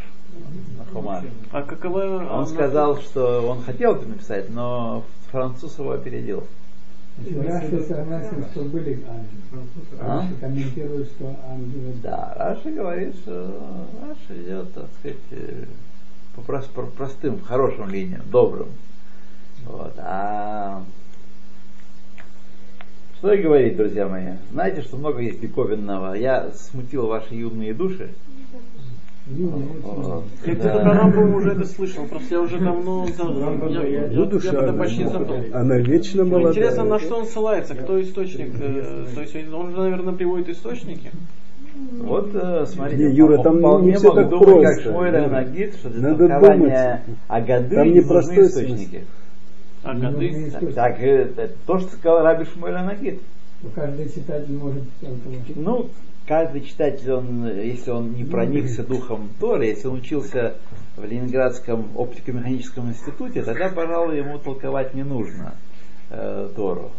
На 0.78 0.86
Хумаш. 0.92 1.24
А 1.52 1.62
какова... 1.64 2.28
Он 2.32 2.48
сказал, 2.48 2.98
что 2.98 3.48
он 3.50 3.64
хотел 3.64 3.96
это 3.96 4.08
написать, 4.08 4.50
но 4.50 5.04
француз 5.32 5.80
его 5.80 5.92
опередил. 5.92 6.44
Раши 7.44 7.82
согласен, 7.84 8.46
что 8.52 8.62
были 8.64 9.04
ангелы. 9.08 9.68
А? 10.00 10.22
Раши 10.22 10.36
комментирует, 10.40 11.08
что 11.08 11.36
ангелы... 11.50 11.94
Да, 12.02 12.34
Раши 12.38 12.72
говорит, 12.72 13.16
что 13.16 13.88
Раши 14.02 14.42
идет, 14.42 14.74
так 14.74 14.86
сказать, 15.00 15.18
простым, 16.42 17.42
хорошим 17.42 17.90
линиям, 17.90 18.22
добрым. 18.32 18.70
Вот. 19.66 19.94
А 19.98 20.84
что 23.18 23.34
и 23.34 23.42
говорить, 23.42 23.76
друзья 23.76 24.08
мои? 24.08 24.34
Знаете, 24.52 24.82
что 24.82 24.98
много 24.98 25.20
есть 25.20 25.42
диковинного. 25.42 26.14
Я 26.14 26.52
смутил 26.54 27.08
ваши 27.08 27.36
юные 27.36 27.74
души. 27.74 28.10
Вот. 29.28 30.24
Я 30.46 30.54
где-то 30.54 30.80
про 30.80 30.94
Рамбу 30.94 31.36
уже 31.38 31.52
это 31.52 31.66
слышал, 31.66 32.08
просто 32.08 32.36
я 32.36 32.42
уже 32.42 32.58
давно... 32.58 33.06
за- 33.06 33.70
Я, 33.70 33.84
я, 33.86 34.08
я, 34.08 34.08
почти 34.74 35.04
забыл. 35.06 35.36
она 35.54 35.78
вечно 35.78 36.26
молодая. 36.26 36.52
Интересно, 36.52 36.84
на 36.86 37.00
что 37.00 37.18
он 37.18 37.26
ссылается, 37.28 37.76
кто 37.76 38.02
источник. 38.02 38.56
э, 38.60 39.06
то 39.14 39.22
есть 39.22 39.36
он 39.54 39.72
же, 39.72 39.78
наверное, 39.78 40.14
приводит 40.16 40.50
источники. 40.50 41.12
Вот, 42.00 42.30
э, 42.34 42.66
смотрите, 42.66 43.06
Не, 43.06 43.16
Юра, 43.16 43.42
там 43.42 43.60
вполне 43.60 43.94
не 43.94 44.00
могут 44.00 44.16
так 44.16 44.30
думать, 44.30 44.48
как 44.48 44.74
просто. 44.74 44.90
Шмойля 44.90 45.20
Юра. 45.20 45.30
Нагид, 45.30 45.76
что 45.76 45.90
для 45.90 46.10
Надо 46.10 46.28
толкования 46.28 47.04
Агады 47.28 47.76
Там 47.76 47.88
не 47.88 47.96
нужны 47.96 48.10
простой 48.10 48.48
источники. 48.48 49.06
А 49.84 49.94
Ну, 49.94 50.12
годы... 50.12 50.30
не 50.30 50.50
Так, 50.50 51.00
э, 51.00 51.34
это 51.38 51.56
то, 51.66 51.80
что 51.80 51.90
сказал 51.96 52.24
Раби 52.24 52.46
Шмойля 52.46 52.84
Нагид. 52.84 53.22
Каждый 53.76 54.10
читатель 54.10 54.54
может. 54.54 54.84
Ну, 55.56 55.90
каждый 56.28 56.62
читатель, 56.62 57.12
он, 57.12 57.46
если 57.48 57.92
он 57.92 58.14
не 58.14 58.24
проникся 58.24 58.84
духом 58.84 59.30
Торы, 59.40 59.66
если 59.66 59.88
он 59.88 59.96
учился 59.96 60.56
в 60.96 61.04
Ленинградском 61.04 61.90
оптико-механическом 61.96 62.90
институте, 62.90 63.44
тогда, 63.44 63.70
пожалуй, 63.70 64.18
ему 64.18 64.38
толковать 64.38 64.94
не 64.94 65.04
нужно 65.04 65.56
э, 66.10 66.50
Тору. 66.56 66.92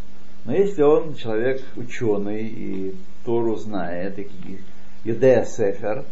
Но 0.45 0.55
если 0.55 0.83
он 0.83 1.15
человек 1.15 1.63
ученый 1.77 2.47
и 2.47 2.95
Тору 3.25 3.57
знает, 3.57 4.19
и 4.19 4.29
Юдея 5.05 5.45
Сефер, 5.45 6.05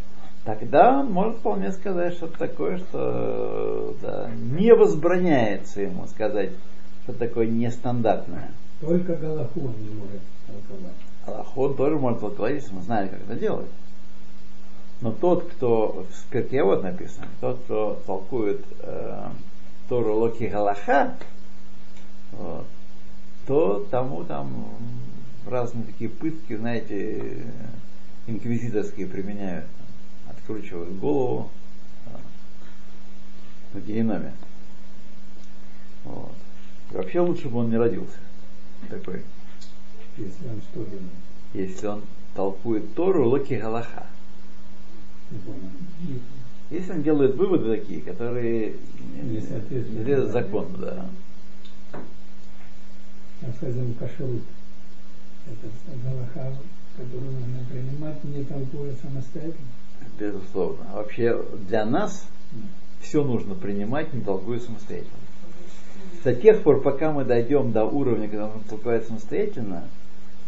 тогда 0.45 0.99
он 0.99 1.11
может 1.11 1.37
вполне 1.37 1.71
сказать 1.71 2.13
что-то 2.13 2.37
такое, 2.37 2.77
что 2.77 3.95
да, 4.01 4.31
не 4.35 4.73
возбраняется 4.73 5.81
ему 5.81 6.07
сказать 6.07 6.51
что-то 7.03 7.19
такое 7.19 7.47
нестандартное. 7.47 8.51
Только 8.81 9.15
Галаху 9.15 9.59
он 9.59 9.75
не 9.81 9.89
может 9.89 10.21
толковать. 10.47 10.95
Аллаху 11.25 11.61
он 11.63 11.75
тоже 11.75 11.97
может 11.97 12.19
толковать, 12.21 12.55
если 12.55 12.73
мы 12.73 12.81
знаем, 12.81 13.09
как 13.09 13.21
это 13.21 13.35
делать. 13.35 13.69
Но 15.01 15.11
тот, 15.11 15.45
кто 15.45 16.05
в 16.09 16.31
Перке 16.31 16.63
вот 16.63 16.83
написано, 16.83 17.27
тот, 17.39 17.59
кто 17.63 18.01
толкует 18.05 18.61
э, 18.81 19.29
Тору 19.87 20.15
Локи 20.15 20.43
Галаха, 20.43 21.15
вот, 22.31 22.65
то 23.47 23.85
тому 23.89 24.23
там 24.25 24.65
разные 25.47 25.85
такие 25.85 26.09
пытки, 26.09 26.55
знаете, 26.55 27.45
инквизиторские 28.29 29.07
применяют. 29.07 29.65
Откручивают 30.29 30.97
голову 30.99 31.51
э, 32.05 32.09
в 33.73 33.85
геноме. 33.85 34.33
Вот. 36.05 36.33
Вообще 36.91 37.19
лучше 37.19 37.49
бы 37.49 37.59
он 37.59 37.69
не 37.69 37.77
родился. 37.77 38.17
Такой 38.89 39.23
Если 40.17 40.47
он 40.47 40.61
что 40.71 40.79
думает. 40.85 41.01
если 41.53 41.87
он 41.87 42.03
толкует 42.35 42.93
Тору 42.95 43.27
Локи 43.29 43.55
Галаха. 43.55 44.05
Если 46.69 46.91
он 46.91 47.03
делает 47.03 47.35
выводы 47.35 47.77
такие, 47.77 48.01
которые 48.01 48.75
Не 49.23 49.41
соответствуют 49.41 50.31
закону. 50.31 50.77
да. 50.77 51.09
Скажем, 53.57 53.93
кашелут. 53.95 54.43
Это 55.47 55.67
Галаха, 56.03 56.57
которую 56.99 57.31
нужно 57.31 57.59
принимать, 57.71 58.23
не 58.23 58.43
толкуя 58.43 58.93
самостоятельно. 59.01 59.67
Безусловно. 60.19 60.85
А 60.91 60.97
вообще 60.97 61.41
для 61.67 61.85
нас 61.85 62.27
все 63.01 63.23
нужно 63.23 63.55
принимать, 63.55 64.13
не 64.13 64.21
толкуя 64.21 64.59
самостоятельно. 64.59 65.13
До 66.23 66.35
тех 66.35 66.61
пор, 66.61 66.81
пока 66.81 67.11
мы 67.11 67.23
дойдем 67.23 67.71
до 67.71 67.85
уровня, 67.85 68.27
когда 68.27 68.47
мы 68.47 68.61
толкуем 68.69 69.01
самостоятельно, 69.03 69.83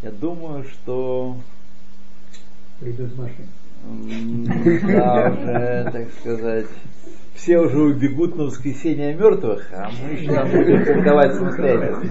я 0.01 0.11
думаю, 0.11 0.65
что 0.65 1.37
Придут 2.79 3.17
машины. 3.17 3.47
м, 3.85 4.45
да, 4.87 5.31
уже, 5.31 5.89
так 5.91 6.07
сказать, 6.19 6.67
все 7.35 7.59
уже 7.59 7.79
убегут 7.79 8.35
на 8.35 8.45
воскресенье 8.45 9.13
мертвых, 9.13 9.69
а 9.73 9.89
мы 10.01 10.09
еще 10.13 10.43
будем 10.45 10.85
толковать 10.85 11.35
самостоятельно. 11.35 12.03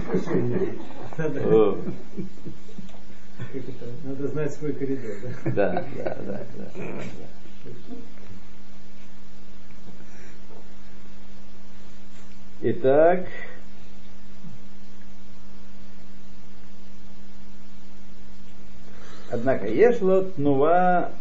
Как 3.51 3.61
это? 3.63 3.85
Надо 4.03 4.27
знать 4.29 4.53
свой 4.53 4.73
коридор, 4.73 5.11
да? 5.45 5.51
Да, 5.51 5.85
да, 5.97 6.17
да. 6.25 6.45
да. 6.75 7.73
Итак, 12.61 13.27
Однако 19.31 19.65
ешло 19.65 20.23
тнува 20.23 21.11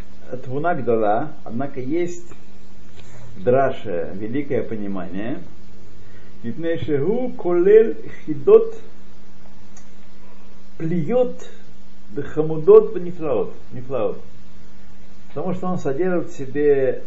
твуна 0.42 0.74
гдала, 0.74 1.32
однако 1.44 1.80
есть 1.80 2.26
драше 3.36 4.10
великое 4.14 4.64
понимание. 4.64 5.40
Итнейшегу 6.42 7.30
колел 7.34 7.94
хидот 8.26 8.76
плюет 10.76 11.48
Бехамудот 12.10 13.00
нефлаот, 13.00 13.54
нефлаот. 13.72 14.20
Потому 15.28 15.54
что 15.54 15.68
он 15.68 15.78
содержит 15.78 16.30
в 16.30 16.36
себе 16.36 17.04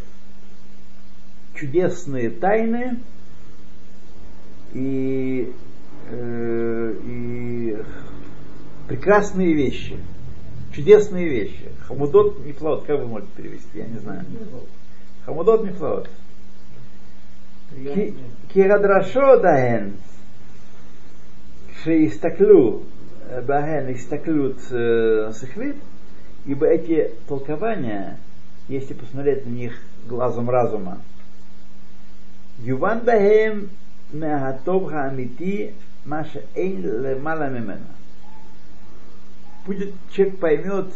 чудесные 1.56 2.30
тайны 2.30 3.00
и, 4.74 5.54
э, 6.10 6.96
и 7.04 7.78
прекрасные 8.88 9.54
вещи. 9.54 9.98
Чудесные 10.74 11.28
вещи. 11.28 11.70
Хамудот 11.88 12.46
нефлаот, 12.46 12.86
как 12.86 13.00
вы 13.00 13.08
можете 13.08 13.32
перевести, 13.36 13.80
я 13.80 13.88
не 13.88 14.00
знаю. 14.00 14.26
Хамудот 15.26 15.66
нефлаот. 15.66 16.10
Кирадрашо 18.54 19.38
даэн. 19.40 19.94
Шеистаклю 21.84 22.84
Баген 23.42 23.94
Иштаклют 23.94 24.60
э, 24.70 25.32
Сахвит, 25.34 25.78
ибо 26.46 26.68
эти 26.68 27.12
толкования, 27.28 28.20
если 28.68 28.94
посмотреть 28.94 29.46
на 29.46 29.50
них 29.50 29.82
глазом 30.08 30.50
разума, 30.50 31.02
Юван 32.60 33.00
Бахем 33.00 33.70
Меахатов 34.12 34.90
Хамити 34.90 35.74
Маша 36.06 36.44
Эйн 36.56 36.82
Лемала 36.82 37.50
Мимена. 37.50 37.80
Будет 39.66 39.94
человек 40.12 40.40
поймет 40.40 40.94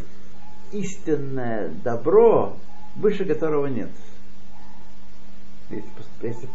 истинное 0.72 1.70
добро, 1.84 2.58
выше 2.96 3.26
которого 3.26 3.68
нет. 3.68 3.90
Если, 5.70 5.90
если 6.22 6.48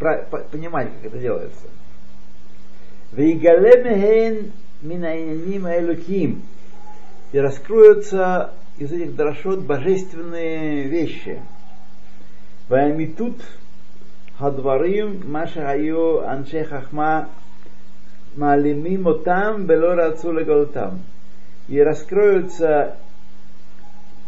понимать, 0.50 0.88
как 0.94 1.06
это 1.06 1.18
делается. 1.18 1.66
Вейгалемехен 3.12 4.52
минаиним 4.82 5.66
элюким. 5.66 6.42
И 7.32 7.38
раскроются 7.38 8.52
из 8.78 8.92
этих 8.92 9.16
дрошот 9.16 9.60
божественные 9.60 10.84
вещи. 10.84 11.40
Ваямитут 12.68 13.42
хадварим 14.38 15.30
маша 15.30 15.70
айо 15.70 16.24
анше 16.26 16.64
хахма 16.64 17.28
малимим 18.36 19.08
отам 19.08 19.66
белора 19.66 20.08
отцуле. 20.08 20.46
И 21.68 21.78
раскроются 21.80 22.96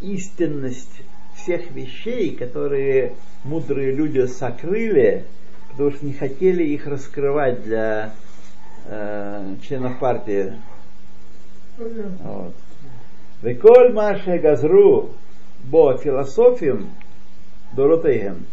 истинность 0.01 1.03
всех 1.35 1.71
вещей, 1.73 2.35
которые 2.35 3.15
мудрые 3.45 3.93
люди 3.93 4.27
сокрыли, 4.27 5.25
потому 5.71 5.91
что 5.91 6.07
не 6.07 6.13
хотели 6.13 6.65
их 6.65 6.87
раскрывать 6.87 7.65
для 7.65 8.13
э, 8.85 9.57
членов 9.63 9.99
партии. 9.99 10.55
Вот. 11.77 12.55
Веколь 13.43 13.93
маше 13.93 14.39
газру 14.39 15.11
бо 15.65 15.97
философием 15.99 16.91
доротейхем. 17.73 18.47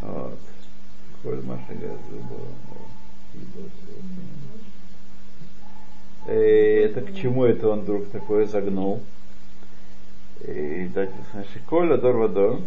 Вот. 0.00 0.38
Коль 1.22 1.42
маше 1.42 1.74
газру 1.74 2.18
бо 2.28 2.36
э, 6.26 6.84
это 6.84 7.00
к 7.00 7.14
чему 7.16 7.44
это 7.44 7.68
он 7.68 7.80
вдруг 7.80 8.08
такое 8.10 8.46
загнул? 8.46 9.02
И 10.46 10.90
дальше, 10.92 11.14
значит, 11.32 11.62
Коля 11.66 11.96
Дор 11.96 12.16
Вадор. 12.16 12.60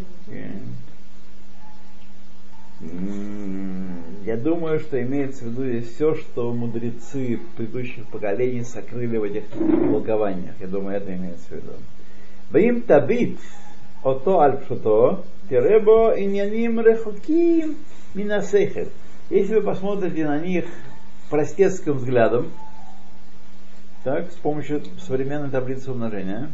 Я 2.82 4.38
думаю, 4.38 4.79
что 4.79 5.01
имеется 5.01 5.46
в 5.46 5.48
виду 5.48 5.65
здесь 5.65 5.94
все, 5.94 6.15
что 6.15 6.51
мудрецы 6.51 7.39
предыдущих 7.55 8.05
поколений 8.08 8.63
сокрыли 8.63 9.17
в 9.17 9.24
этих 9.24 9.48
толкованиях. 9.50 10.55
Я 10.60 10.67
думаю, 10.67 10.98
это 10.98 11.13
имеется 11.13 11.48
в 11.50 11.51
виду. 11.51 11.74
Вим 12.51 12.82
табит 12.82 13.39
ото 14.03 14.39
альпшуто 14.41 15.24
теребо 15.50 16.13
иньяним 16.17 16.82
рехоким 16.82 17.77
минасехет. 18.13 18.89
Если 19.29 19.55
вы 19.55 19.62
посмотрите 19.62 20.25
на 20.25 20.39
них 20.39 20.65
простецким 21.29 21.94
взглядом, 21.94 22.51
так, 24.03 24.32
с 24.32 24.36
помощью 24.36 24.84
современной 25.00 25.50
таблицы 25.50 25.91
умножения, 25.91 26.50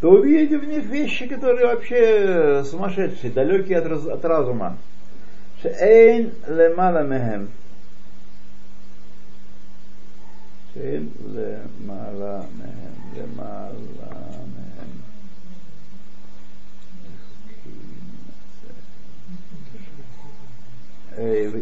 то 0.00 0.10
увидите 0.10 0.58
в 0.58 0.64
них 0.64 0.84
вещи, 0.84 1.26
которые 1.26 1.66
вообще 1.66 2.64
сумасшедшие, 2.64 3.32
далекие 3.32 3.78
от, 3.78 3.86
раз, 3.86 4.06
от 4.06 4.24
разума. 4.24 4.76
Шейн 5.61 6.33
лемала 6.47 7.03
мехем. 7.03 7.49
Шейн 10.73 11.11
лемала 11.33 12.45
мехем. 12.57 12.95
Лемала 13.15 13.71
мехем. 14.55 14.67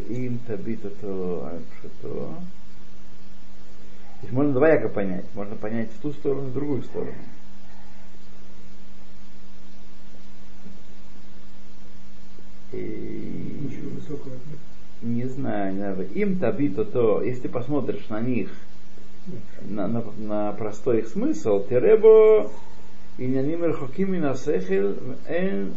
אם 0.10 0.38
תביט 0.48 0.86
אותו 0.86 1.48
על 1.51 1.60
פשוטו. 1.70 2.34
То 4.22 4.27
есть 4.27 4.34
можно 4.34 4.53
двояко 4.53 4.89
понять. 4.89 5.25
Можно 5.34 5.55
понять 5.55 5.89
в 5.91 6.01
ту 6.01 6.13
сторону, 6.13 6.48
в 6.48 6.53
другую 6.53 6.84
сторону. 6.84 7.13
И... 12.73 13.61
Не 15.03 15.25
знаю, 15.27 15.73
не 15.73 15.79
знаю. 15.79 16.09
Им 16.15 16.39
табито 16.39 16.85
то, 16.85 17.23
если 17.23 17.49
посмотришь 17.49 18.09
на 18.09 18.21
них, 18.21 18.50
на, 19.62 19.87
на, 19.87 20.05
на 20.19 20.53
простой 20.53 21.00
их 21.00 21.09
смысл, 21.09 21.67
теребо 21.67 22.50
и 23.19 23.25
иняним 23.25 23.65
рхоким 23.65 24.19
на 24.21 24.35
сехел 24.35 24.95
эн 25.27 25.75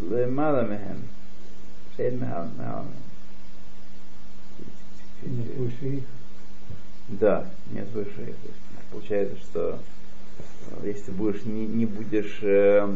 лемала 0.00 0.66
мехем. 0.66 1.02
Эн 1.98 2.18
мехал 2.18 2.46
Да, 7.08 7.46
нет 7.70 7.88
выше 7.92 8.22
их. 8.28 8.36
Получается, 8.90 9.36
что 9.36 9.78
если 10.82 11.12
будешь 11.12 11.44
не, 11.44 11.66
не 11.66 11.86
будешь 11.86 12.40
э, 12.42 12.88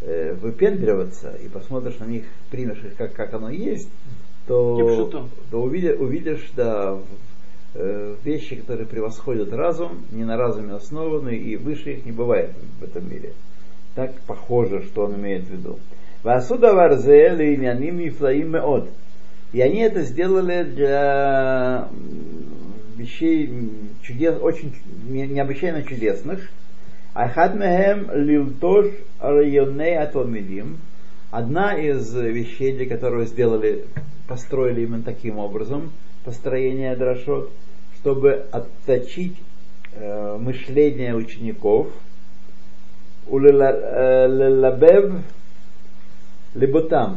э, 0.00 0.34
выпендриваться 0.40 1.32
и 1.42 1.48
посмотришь 1.48 1.98
на 1.98 2.04
них, 2.04 2.24
примешь 2.50 2.82
их 2.84 2.96
как, 2.96 3.12
как 3.14 3.34
оно 3.34 3.50
есть, 3.50 3.88
то, 4.46 5.28
то 5.50 5.62
увидишь, 5.62 5.98
увидишь 5.98 6.50
да, 6.54 6.98
э, 7.74 8.14
вещи, 8.24 8.56
которые 8.56 8.86
превосходят 8.86 9.52
разум, 9.52 10.04
не 10.10 10.24
на 10.24 10.36
разуме 10.36 10.74
основаны, 10.74 11.36
и 11.36 11.56
выше 11.56 11.92
их 11.94 12.06
не 12.06 12.12
бывает 12.12 12.50
в 12.80 12.84
этом 12.84 13.10
мире. 13.10 13.32
Так 13.94 14.12
похоже, 14.26 14.82
что 14.82 15.04
он 15.06 15.16
имеет 15.16 15.44
в 15.44 15.50
виду. 15.50 15.78
Васуда 16.22 16.74
варзе 16.74 17.30
линяним 17.30 17.98
нифлаим 17.98 18.52
меод. 18.52 18.88
И 19.52 19.60
они 19.60 19.80
это 19.80 20.02
сделали 20.02 20.64
для 20.64 21.88
вещей 22.96 23.70
чудес, 24.02 24.36
очень 24.40 24.74
необычайно 25.08 25.82
чудесных, 25.82 26.50
Ахад 27.16 27.54
мехем 27.54 28.10
лилтош 28.12 28.88
районей 29.20 29.96
атомидим. 29.96 30.76
Одна 31.30 31.74
из 31.74 32.14
вещей, 32.14 32.76
для 32.76 32.84
которой 32.86 33.24
сделали, 33.24 33.86
построили 34.28 34.82
именно 34.82 35.02
таким 35.02 35.38
образом 35.38 35.92
построение 36.26 36.94
дрошот, 36.94 37.50
чтобы 37.98 38.44
отточить 38.52 39.38
э, 39.92 40.36
мышление 40.38 41.14
учеников, 41.16 41.86
улелабев 43.26 45.14
либо 46.54 47.16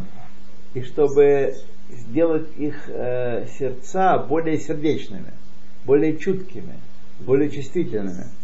и 0.75 0.81
чтобы 0.81 1.55
сделать 1.89 2.47
их 2.57 2.88
э, 2.88 3.47
сердца 3.59 4.17
более 4.17 4.59
сердечными, 4.59 5.33
более 5.83 6.17
чуткими, 6.17 6.75
более 7.19 7.51
чувствительными. 7.51 8.38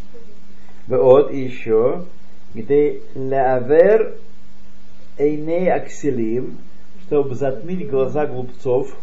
Вот 0.87 1.31
еще, 1.31 2.05
где 2.53 3.01
лавер 3.15 4.17
эйней 5.17 5.71
акселим, 5.71 6.57
чтобы 7.03 7.35
затмить 7.35 7.89
глаза 7.89 8.25
глупцов, 8.27 8.95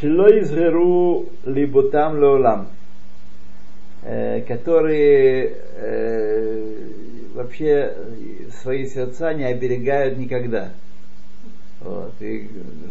изгеру 0.00 1.26
либо 1.44 1.90
там 1.90 2.18
леолам, 2.18 2.68
которые 4.48 5.56
вообще 7.34 7.94
свои 8.62 8.86
сердца 8.86 9.34
не 9.34 9.44
оберегают 9.44 10.18
никогда. 10.18 10.72
Вот, 11.80 12.12
и 12.20 12.48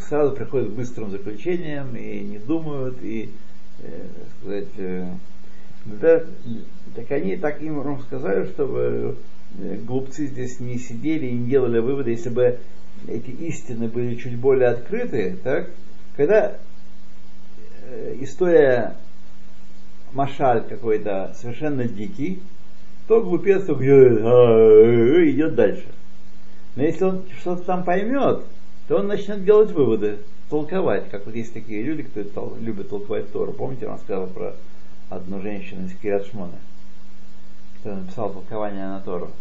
сразу 0.08 0.36
приходят 0.36 0.70
к 0.70 0.74
быстрым 0.74 1.12
заключениям 1.12 1.96
и 1.96 2.22
не 2.22 2.40
думают, 2.40 2.98
и, 3.04 3.30
э, 3.84 4.08
сказать, 4.42 4.78
э, 4.78 5.06
да, 5.86 6.24
так 6.96 7.12
они 7.12 7.36
так 7.38 7.62
им 7.62 8.02
сказали, 8.02 8.46
чтобы 8.48 9.16
э, 9.58 9.76
глупцы 9.86 10.28
здесь 10.28 10.60
не 10.60 10.78
сидели 10.78 11.28
и 11.28 11.34
не 11.34 11.50
делали 11.50 11.80
выводы, 11.80 12.12
если 12.12 12.30
бы 12.30 12.60
эти 13.08 13.30
истины 13.30 13.88
были 13.88 14.16
чуть 14.16 14.38
более 14.38 14.70
открыты, 14.70 15.38
так, 15.44 15.70
когда 16.16 16.58
э, 17.84 18.18
история 18.20 18.96
Машаль 20.12 20.64
какой-то 20.68 21.36
совершенно 21.40 21.86
дикий, 21.86 22.42
то 23.08 23.22
глупец 23.22 23.64
«А, 23.68 23.74
э, 23.74 25.30
идет 25.30 25.56
дальше. 25.56 25.86
Но 26.76 26.84
если 26.84 27.04
он 27.04 27.24
что-то 27.40 27.64
там 27.64 27.84
поймет, 27.84 28.44
то 28.88 28.98
он 28.98 29.08
начнет 29.08 29.44
делать 29.44 29.72
выводы, 29.72 30.18
толковать, 30.50 31.10
как 31.10 31.26
вот 31.26 31.36
есть 31.36 31.54
такие 31.54 31.84
люди, 31.84 32.04
кто 32.04 32.58
любят 32.60 32.90
толковать 32.90 33.32
Тору. 33.32 33.54
Помните, 33.54 33.88
он 33.88 34.00
сказал 34.00 34.28
про 34.28 34.56
одну 35.10 35.42
женщину 35.42 35.86
из 35.86 35.96
Киратшмона, 35.96 36.60
кто 37.80 37.96
написал 37.96 38.32
толкование 38.32 38.88
на 38.88 39.02
Тору. 39.02 39.32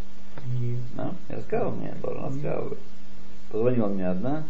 Нет. 0.61 0.78
Да? 0.96 1.12
Я 1.28 1.37
рассказывал 1.37 1.72
мне, 1.72 1.94
должен 2.02 2.24
рассказывал. 2.24 2.76
Позвонила 3.50 3.88
мне 3.88 4.09
одна, 4.09 4.44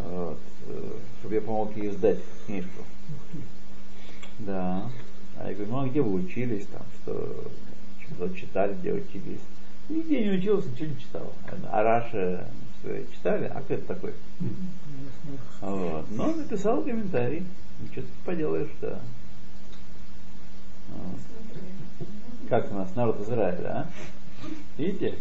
вот, 0.00 0.38
э, 0.66 0.92
чтобы 1.20 1.34
я 1.34 1.40
помог 1.40 1.76
ей 1.76 1.90
сдать 1.90 2.18
книжку. 2.46 2.82
Да. 4.38 4.90
А 5.38 5.48
я 5.48 5.54
говорю, 5.54 5.70
ну 5.70 5.80
а 5.80 5.88
где 5.88 6.00
вы 6.00 6.14
учились 6.14 6.66
там, 6.66 6.82
что 7.02 7.50
что 8.14 8.28
читали, 8.30 8.74
где 8.74 8.92
учились? 8.92 9.40
Нигде 9.88 10.24
не 10.24 10.38
учился, 10.38 10.68
ничего 10.70 10.88
не 10.88 10.98
читал. 10.98 11.32
А 11.70 11.82
Раша 11.82 12.48
читали, 13.12 13.50
а 13.52 13.60
кто 13.60 13.74
это 13.74 13.86
такой? 13.86 14.14
Вот. 15.60 16.06
Но 16.10 16.32
написал 16.32 16.82
комментарий. 16.82 17.44
Ничего 17.80 18.02
ты 18.02 18.12
поделаешь, 18.24 18.70
да. 18.80 19.00
Как 22.48 22.70
у 22.70 22.74
нас 22.74 22.94
народ 22.94 23.20
Израиля, 23.22 23.68
а? 23.68 23.86
Видите? 24.78 25.14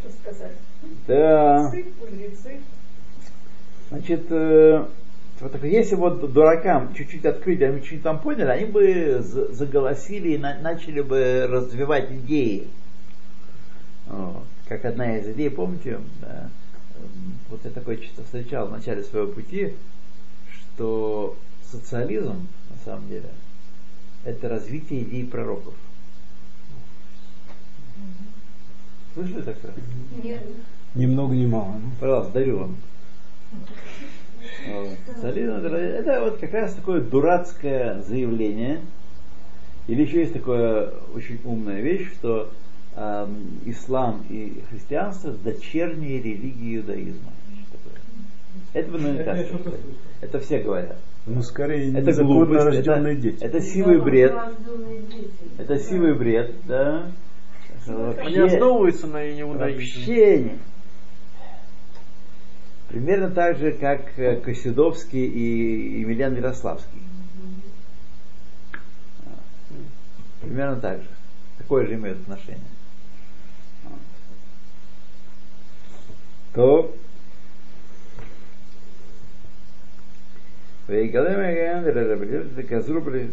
Что 0.00 0.10
сказать? 0.20 0.56
Да. 1.06 1.72
Значит, 3.90 4.26
э, 4.30 4.86
вот 5.40 5.52
так, 5.52 5.62
если 5.64 5.94
вот 5.94 6.32
дуракам 6.32 6.94
чуть-чуть 6.94 7.24
открыть, 7.24 7.62
они 7.62 7.80
чуть-чуть 7.80 8.02
там 8.02 8.20
поняли, 8.20 8.48
они 8.48 8.64
бы 8.64 9.20
заголосили 9.22 10.30
и 10.30 10.38
на, 10.38 10.58
начали 10.60 11.00
бы 11.00 11.46
развивать 11.48 12.10
идеи. 12.10 12.68
Вот. 14.06 14.44
Как 14.68 14.84
одна 14.84 15.18
из 15.18 15.28
идей, 15.28 15.50
помните, 15.50 16.00
да, 16.20 16.48
вот 17.50 17.60
я 17.64 17.70
такое 17.70 17.98
что-то 17.98 18.24
встречал 18.24 18.68
в 18.68 18.72
начале 18.72 19.02
своего 19.04 19.30
пути, 19.32 19.74
что 20.50 21.36
социализм, 21.72 22.46
на 22.70 22.76
самом 22.84 23.08
деле, 23.08 23.30
это 24.24 24.48
развитие 24.48 25.02
идей 25.02 25.24
пророков. 25.24 25.74
Слышали 29.14 29.42
такое? 29.42 29.72
Нет. 30.22 30.42
Ни 30.94 31.06
много 31.06 31.34
ни 31.34 31.46
мало. 31.46 31.80
Пожалуйста, 32.00 32.32
дарю 32.32 32.58
вам. 32.58 32.76
Солидно, 35.20 35.60
дорогие. 35.60 35.90
Это 35.90 36.20
вот 36.22 36.38
как 36.38 36.52
раз 36.52 36.74
такое 36.74 37.00
дурацкое 37.00 38.02
заявление. 38.02 38.80
Или 39.88 40.02
еще 40.02 40.20
есть 40.20 40.32
такая 40.32 40.92
очень 41.14 41.40
умная 41.44 41.80
вещь, 41.80 42.12
что 42.12 42.52
эм, 42.96 43.60
ислам 43.66 44.24
и 44.30 44.62
христианство 44.70 45.32
дочерние 45.32 46.22
религии 46.22 46.76
иудаизма. 46.76 47.32
Это 48.72 48.90
бы 48.90 48.98
наверняка 48.98 49.34
Это. 49.34 49.72
Это 50.20 50.40
все 50.40 50.60
говорят. 50.60 50.98
Ну, 51.24 51.42
скорее, 51.42 51.90
Это 51.90 52.08
незаконно 52.08 52.46
глупость, 52.46 52.64
рожденные 52.66 53.12
это, 53.14 53.22
дети. 53.22 53.44
это 53.44 53.60
сивый 53.60 54.00
бред. 54.00 54.34
Это 55.58 55.78
сивый 55.78 56.14
бред, 56.14 56.54
да. 56.66 57.12
Вообще- 57.86 58.20
Они 58.22 58.38
основываются 58.38 59.06
на 59.06 59.40
иудаизме. 59.40 59.84
Вообще 59.84 60.38
не. 60.40 60.58
Примерно 62.88 63.30
так 63.30 63.56
же, 63.58 63.72
как 63.72 64.18
э, 64.18 64.36
Косидовский 64.36 65.24
и 65.24 66.00
Емельян 66.00 66.34
Ярославский. 66.36 67.00
Примерно 70.40 70.76
так 70.76 70.98
же. 71.02 71.08
Такое 71.58 71.86
же 71.86 71.94
имеют 71.94 72.20
отношение. 72.22 72.60
То 76.54 76.94
ויגלה 80.89 81.29
מגן 81.29 81.83
לרבליות 81.83 82.47
וכזרו 82.55 83.01
בלי 83.01 83.23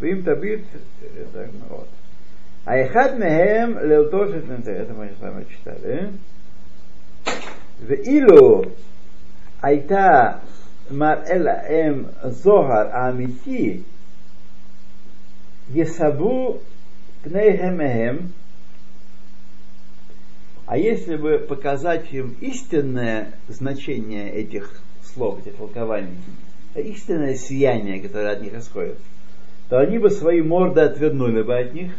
ואם 0.00 0.20
תביט 0.24 0.60
так, 1.32 1.50
ну 1.60 1.66
вот. 1.68 1.86
А 2.66 2.86
אחד 2.86 3.18
מהם 3.18 3.78
לאותו 3.78 4.28
שנמצא, 4.28 4.70
это 4.72 4.92
мы 4.92 5.08
с 5.16 5.20
вами 5.20 5.44
читали. 5.48 6.08
ואילו 7.86 8.62
הייתה 9.62 10.32
מראה 10.90 11.38
להם 11.38 12.04
זוהר 12.24 12.88
האמיתי, 12.92 13.80
יסבו 15.74 16.58
פניהם 17.22 17.76
מהם, 17.78 18.16
а 20.66 20.76
если 20.76 21.16
бы 21.16 21.38
показать 21.38 22.12
им 22.12 22.36
истинное 22.42 23.32
значение 23.48 24.30
этих 24.32 24.82
слов, 25.02 25.38
этих 25.40 25.56
толкований, 25.56 26.18
истинное 26.79 27.35
сияние, 27.35 28.01
которое 28.01 28.33
от 28.33 28.41
них 28.41 28.53
исходит, 28.53 28.97
то 29.69 29.79
они 29.79 29.97
бы 29.97 30.09
свои 30.09 30.41
морды 30.41 30.81
отвернули 30.81 31.41
бы 31.41 31.57
от 31.57 31.73
них. 31.73 31.93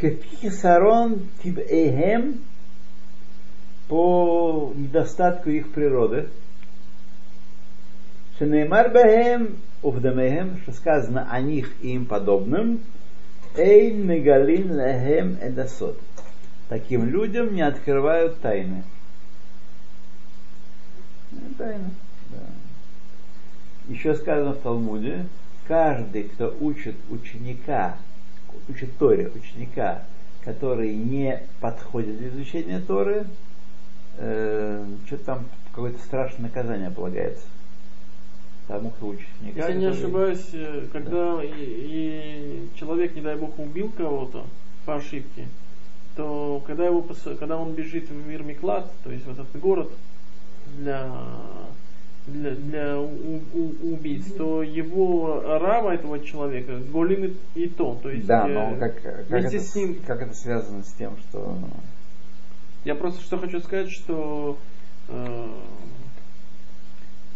Кефихисарон 0.00 1.28
тибэхем 1.42 2.40
по 3.88 4.72
недостатку 4.74 5.50
их 5.50 5.72
природы. 5.72 6.28
Шенеймар 8.38 8.90
бэхем 8.90 9.56
ухдамэхем, 9.82 10.58
что 10.62 10.72
сказано 10.72 11.28
о 11.30 11.40
них 11.40 11.72
и 11.80 11.94
им 11.94 12.06
подобным, 12.06 12.80
эйн 13.56 14.06
мегалин 14.06 14.72
лэхем 14.72 15.38
эдасот. 15.40 15.98
Таким 16.68 17.06
людям 17.08 17.54
не 17.54 17.62
открывают 17.62 18.40
тайны. 18.40 18.82
Ну, 21.42 21.54
Тайна. 21.58 21.90
Да. 22.30 22.38
Еще 23.88 24.14
сказано 24.14 24.52
в 24.52 24.58
Талмуде, 24.58 25.26
каждый, 25.66 26.24
кто 26.24 26.56
учит 26.60 26.96
ученика, 27.10 27.96
учит 28.68 28.96
Торе 28.98 29.30
ученика, 29.34 30.02
который 30.44 30.94
не 30.94 31.40
подходит 31.60 32.18
для 32.18 32.28
изучения 32.28 32.80
Торы, 32.80 33.26
э, 34.18 34.86
что 35.06 35.18
там 35.18 35.46
какое-то 35.70 35.98
страшное 36.04 36.48
наказание 36.48 36.90
полагается. 36.90 37.44
Тому, 38.66 38.90
кто 38.90 39.08
учит 39.08 39.26
ученика. 39.40 39.68
Если 39.68 39.78
не 39.78 39.86
ошибаюсь, 39.86 40.48
э, 40.52 40.86
когда 40.92 41.42
и, 41.44 41.50
и 41.54 42.68
человек, 42.76 43.14
не 43.14 43.20
дай 43.20 43.36
бог, 43.36 43.58
убил 43.58 43.92
кого-то 43.96 44.46
по 44.84 44.96
ошибке, 44.96 45.46
то 46.16 46.62
когда, 46.66 46.86
его, 46.86 47.06
когда 47.38 47.58
он 47.58 47.74
бежит 47.74 48.08
в 48.08 48.26
мир 48.26 48.42
Миклад, 48.42 48.90
то 49.04 49.12
есть 49.12 49.26
в 49.26 49.30
этот 49.30 49.48
город 49.60 49.92
для, 50.78 51.10
для, 52.26 52.50
для 52.52 52.98
у- 53.00 53.40
у- 53.54 53.92
убийц, 53.94 54.32
то 54.32 54.62
его 54.62 55.40
рава 55.44 55.92
этого 55.94 56.18
человека 56.20 56.78
голимит 56.92 57.36
и 57.54 57.66
то. 57.68 57.98
то 58.02 58.10
есть, 58.10 58.26
Да, 58.26 58.48
э, 58.48 58.52
но 58.52 58.78
как, 58.78 59.00
как, 59.02 59.26
вместе 59.28 59.56
это, 59.58 59.66
с 59.66 59.74
ним 59.74 59.96
как 60.06 60.22
это 60.22 60.34
связано 60.34 60.82
с 60.82 60.92
тем, 60.92 61.16
что 61.28 61.38
ну, 61.60 61.68
Я 62.84 62.94
просто 62.94 63.22
что 63.22 63.38
хочу 63.38 63.60
сказать, 63.60 63.90
что 63.90 64.58
э, 65.08 65.46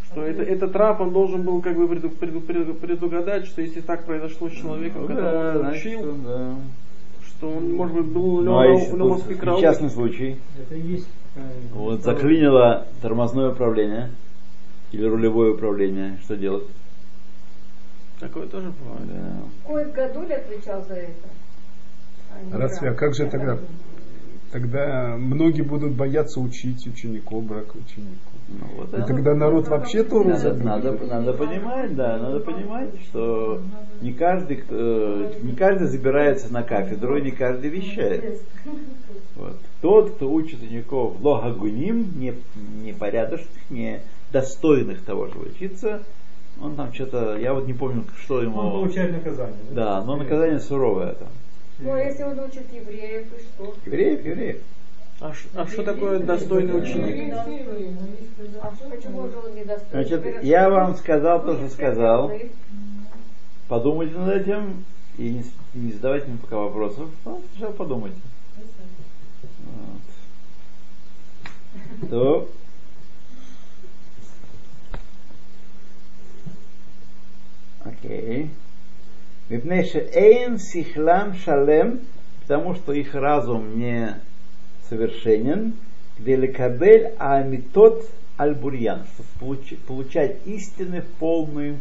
что 0.06 0.22
это, 0.22 0.42
этот 0.42 0.74
раб, 0.74 1.00
он 1.00 1.12
должен 1.12 1.42
был 1.42 1.62
как 1.62 1.76
бы 1.76 1.86
преду- 1.86 2.10
преду- 2.10 2.40
преду- 2.40 2.74
предугадать, 2.74 3.46
что 3.46 3.62
если 3.62 3.80
так 3.80 4.04
произошло 4.04 4.48
с 4.48 4.52
человеком, 4.52 5.02
ну, 5.02 5.08
которого 5.08 5.32
да, 5.32 5.50
он 5.50 5.58
значит, 5.66 5.86
учил, 5.86 6.14
да. 6.24 6.54
что 7.28 7.50
он, 7.50 7.74
может 7.74 7.96
быть, 7.96 8.06
был 8.06 8.40
Ну, 8.42 8.58
а 8.58 8.90
тут 8.90 8.98
Москве 8.98 9.36
несчастный 9.36 9.90
случай, 9.90 10.36
Это 10.60 10.74
и 10.74 10.80
есть. 10.80 11.06
Вот 11.72 12.02
заклинило 12.02 12.86
тормозное 13.02 13.50
управление 13.50 14.10
или 14.92 15.04
рулевое 15.04 15.52
управление, 15.52 16.18
что 16.22 16.36
делать? 16.36 16.66
Такое 18.18 18.46
тоже 18.46 18.70
бывает. 18.70 19.08
Да. 19.08 19.72
Ой, 19.72 19.90
Гадуль 19.92 20.32
отвечал 20.32 20.84
за 20.84 20.94
это. 20.94 21.28
А 22.52 22.58
Разве, 22.58 22.90
а 22.90 22.94
как 22.94 23.14
же 23.14 23.26
тогда? 23.26 23.58
Тогда 24.52 25.16
многие 25.16 25.62
будут 25.62 25.92
бояться 25.92 26.40
учить 26.40 26.86
учеников, 26.86 27.44
брак 27.44 27.74
учеников. 27.74 28.32
Ну, 28.48 28.66
вот 28.76 28.92
И 28.92 29.02
тогда 29.06 29.34
народ 29.34 29.68
вообще 29.68 30.02
Тору 30.02 30.30
Надо, 30.30 30.54
надо, 30.54 30.92
надо 31.06 31.32
понимать, 31.34 31.94
да, 31.94 32.18
надо 32.18 32.40
понимать, 32.40 32.90
что 33.04 33.62
не 34.00 34.12
каждый, 34.12 34.56
кто, 34.56 35.30
не 35.42 35.54
каждый 35.54 35.86
забирается 35.86 36.52
на 36.52 36.64
кафедру, 36.64 37.18
не 37.18 37.30
каждый 37.30 37.70
вещает. 37.70 38.42
Вот. 39.36 39.56
Тот, 39.80 40.10
кто 40.10 40.30
учит 40.30 40.62
учеников 40.62 41.14
логагуним, 41.22 42.18
не, 42.18 42.34
непорядочных, 42.84 43.48
не 43.70 44.00
достойных 44.30 45.02
того, 45.04 45.28
чтобы 45.28 45.50
учиться, 45.50 46.02
он 46.60 46.76
там 46.76 46.92
что-то, 46.92 47.38
я 47.38 47.54
вот 47.54 47.66
не 47.66 47.72
помню, 47.72 48.04
что 48.22 48.42
ему... 48.42 48.58
Он 48.58 48.72
получает 48.72 49.12
наказание. 49.12 49.56
Да, 49.70 50.02
но 50.04 50.16
наказание 50.16 50.60
суровое 50.60 51.14
там. 51.14 51.28
Ну, 51.78 51.92
а 51.92 51.98
если 51.98 52.24
он 52.24 52.38
учит 52.40 52.70
евреев, 52.72 53.26
и 53.26 53.40
что? 53.40 53.74
Евреев, 53.86 54.24
евреев. 54.24 54.58
А, 55.22 55.32
ш- 55.32 55.48
а 55.54 55.66
что 55.66 55.82
такое 55.82 56.18
достойный 56.18 56.78
ученик? 56.78 57.34
А 57.34 58.72
почему 58.90 59.28
же 59.28 59.38
он 59.38 59.54
не 59.54 59.64
достоин? 59.64 59.90
Значит, 60.06 60.42
я 60.44 60.68
вам 60.68 60.94
сказал 60.96 61.42
то, 61.42 61.56
что 61.56 61.68
сказал. 61.70 62.30
Подумайте 63.68 64.14
над 64.16 64.34
этим 64.42 64.84
и 65.16 65.30
не, 65.30 65.44
не 65.74 65.92
задавайте 65.92 66.26
мне 66.28 66.38
пока 66.38 66.56
вопросов. 66.56 67.08
Ну, 67.24 67.40
сначала 67.52 67.72
подумайте. 67.72 68.16
То. 72.10 72.48
Окей. 77.84 78.50
Мипнейше 79.48 80.08
эйн 80.12 80.58
сихлам 80.58 81.34
шалем, 81.34 82.00
потому 82.42 82.74
что 82.74 82.92
их 82.92 83.14
разум 83.14 83.78
не 83.78 84.14
совершенен, 84.88 85.74
где 86.18 86.36
лекабель 86.36 87.12
амитот 87.18 88.08
аль-бурьян, 88.38 89.06
чтобы 89.14 89.56
получ- 89.56 89.76
получать 89.86 90.36
истины 90.46 91.02
в 91.02 91.06
полную 91.18 91.78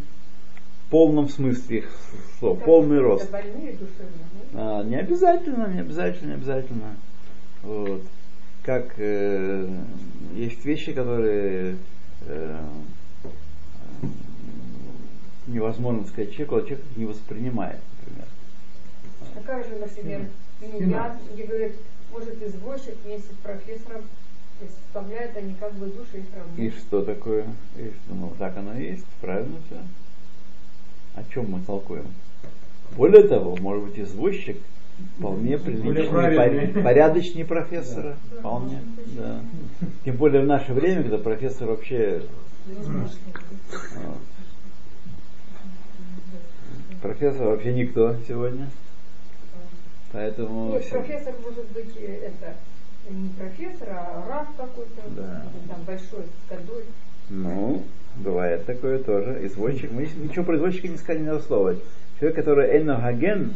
в 0.86 0.92
полном 0.92 1.30
смысле 1.30 1.80
их 1.80 1.92
слов, 2.40 2.58
Как 2.58 2.66
полный 2.66 3.00
рост. 3.00 3.30
Больные 3.30 3.74
душевно, 3.74 4.26
да? 4.54 4.80
А, 4.80 4.84
не 4.84 4.96
обязательно, 4.96 5.68
не 5.68 5.82
обязательно, 5.82 6.30
не 6.30 6.34
обязательно. 6.34 6.96
Вот. 7.62 8.02
Как 8.70 8.94
э, 8.98 9.68
есть 10.36 10.64
вещи, 10.64 10.94
которые 10.94 11.76
э, 12.28 12.60
невозможно 15.48 16.06
сказать 16.06 16.34
человеку, 16.34 16.58
а 16.58 16.62
человек 16.62 16.86
их 16.92 16.98
не 16.98 17.06
воспринимает, 17.06 17.80
например. 17.98 18.28
А 19.36 19.42
как 19.42 19.66
же, 19.66 19.76
например, 19.78 20.28
Миньян, 20.62 21.14
где 21.34 21.46
говорит, 21.46 21.74
может 22.12 22.44
извозчик 22.44 22.94
вместе 23.04 23.34
с 23.34 23.38
профессором, 23.44 24.04
то 24.60 24.66
есть 24.66 24.78
составляют 24.84 25.36
они 25.36 25.56
как 25.60 25.74
бы 25.74 25.88
души 25.88 26.20
И 26.20 26.36
равны. 26.38 26.72
что 26.78 27.02
такое? 27.02 27.46
И 27.76 27.88
что, 27.88 28.14
ну, 28.14 28.34
так 28.38 28.56
оно 28.56 28.78
и 28.78 28.92
есть, 28.92 29.06
правильно 29.20 29.56
все. 29.66 29.80
О 31.16 31.24
чем 31.34 31.50
мы 31.50 31.62
толкуем? 31.62 32.06
Более 32.96 33.28
того, 33.28 33.56
может 33.56 33.86
быть, 33.86 33.98
извозчик 33.98 34.58
вполне 35.18 35.58
приличный, 35.58 36.08
правильный. 36.10 36.68
пор- 36.74 36.84
порядочнее 36.84 37.46
профессора. 37.46 38.18
Вполне, 38.40 38.82
да. 39.18 39.42
Тем 40.06 40.16
более 40.18 40.42
в 40.44 40.48
наше 40.48 40.74
время, 40.74 41.02
когда 41.04 41.18
профессор 41.18 41.68
вообще... 41.68 42.22
Профессор 47.02 47.48
вообще 47.48 47.74
никто 47.74 48.16
сегодня. 48.28 48.70
Поэтому... 50.12 50.74
Нет, 50.74 50.84
все- 50.86 50.96
профессор 51.00 51.34
может 51.44 51.66
быть 51.72 51.96
это 51.96 52.56
не 53.10 53.30
профессор, 53.30 53.90
а 53.92 54.26
раб 54.28 54.48
какой-то, 54.58 55.02
Да. 55.16 55.46
там 55.70 55.84
большой, 55.84 56.24
с 56.24 56.50
годой. 56.50 56.84
Ну, 57.30 57.84
бывает 58.18 58.66
такое 58.66 59.00
тоже. 59.00 59.40
Извозчик. 59.46 59.92
Мы 59.92 60.04
ничего 60.04 60.44
про 60.44 60.58
извозчика 60.58 60.88
не 60.88 60.98
сказали 60.98 61.24
ни 61.24 61.40
слова. 61.42 61.76
Человек, 62.20 62.36
который 62.36 62.78
эно 62.78 63.00
хаген, 63.00 63.54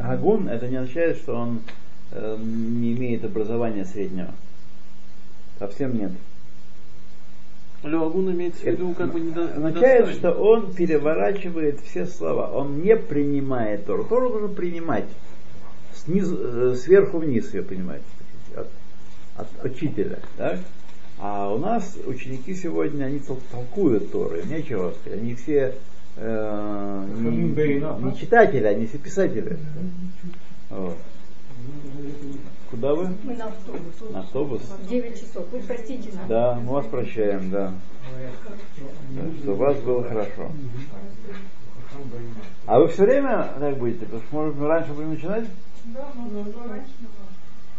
хагун, 0.00 0.48
это 0.48 0.66
не 0.68 0.76
означает, 0.76 1.18
что 1.18 1.36
он 1.36 1.60
э, 2.10 2.36
не 2.40 2.94
имеет 2.94 3.24
образования 3.24 3.84
среднего. 3.84 4.30
Совсем 5.58 5.96
нет. 5.96 6.10
Леогун 7.84 8.30
имеется 8.32 8.62
в 8.62 8.66
виду 8.66 8.92
как 8.94 9.12
бы 9.12 9.20
недо, 9.20 9.44
означает, 9.54 10.08
что 10.14 10.32
он 10.32 10.72
переворачивает 10.72 11.80
все 11.80 12.06
слова. 12.06 12.50
Он 12.52 12.80
не 12.80 12.96
принимает 12.96 13.86
Тору. 13.86 14.04
Тору 14.04 14.30
нужно 14.30 14.48
принимать. 14.48 15.06
Снизу, 15.94 16.38
э, 16.40 16.76
сверху 16.76 17.18
вниз 17.18 17.54
ее 17.54 17.62
принимать. 17.62 18.02
От, 18.56 18.68
от 19.36 19.64
учителя. 19.64 20.18
Так? 20.36 20.58
А 21.20 21.52
у 21.52 21.58
нас 21.58 21.96
ученики 22.04 22.54
сегодня, 22.54 23.04
они 23.04 23.18
тол- 23.18 23.40
толкуют 23.52 24.10
Тору, 24.10 24.36
им 24.36 24.48
нечего 24.48 24.92
сказать. 25.00 25.20
Они 25.20 25.34
все 25.34 25.74
э, 26.16 27.06
не, 27.16 27.30
не 27.30 27.80
да? 27.80 28.12
читатели, 28.12 28.64
они 28.64 28.86
все 28.86 28.98
писатели. 28.98 29.58
Вот. 30.70 30.96
Куда 32.70 32.94
вы? 32.94 33.14
Мы 33.22 33.36
на 33.36 33.46
автобус. 33.46 34.10
На 34.10 34.20
автобус? 34.20 34.62
9 34.88 35.20
часов. 35.20 35.46
Вы 35.52 35.60
простите 35.60 36.10
нас. 36.14 36.26
Да, 36.26 36.54
мы 36.54 36.72
вас 36.72 36.86
прощаем, 36.86 37.50
да. 37.50 37.74
Да, 39.10 39.22
Что 39.42 39.52
у 39.52 39.56
вас 39.56 39.76
было 39.80 40.02
хорошо. 40.04 40.50
А 42.66 42.78
вы 42.78 42.88
все 42.88 43.04
время 43.04 43.52
так 43.58 43.76
будете? 43.76 44.06
Потому 44.06 44.22
что, 44.22 44.34
может, 44.34 44.56
мы 44.56 44.68
раньше 44.68 44.92
будем 44.94 45.10
начинать? 45.10 45.44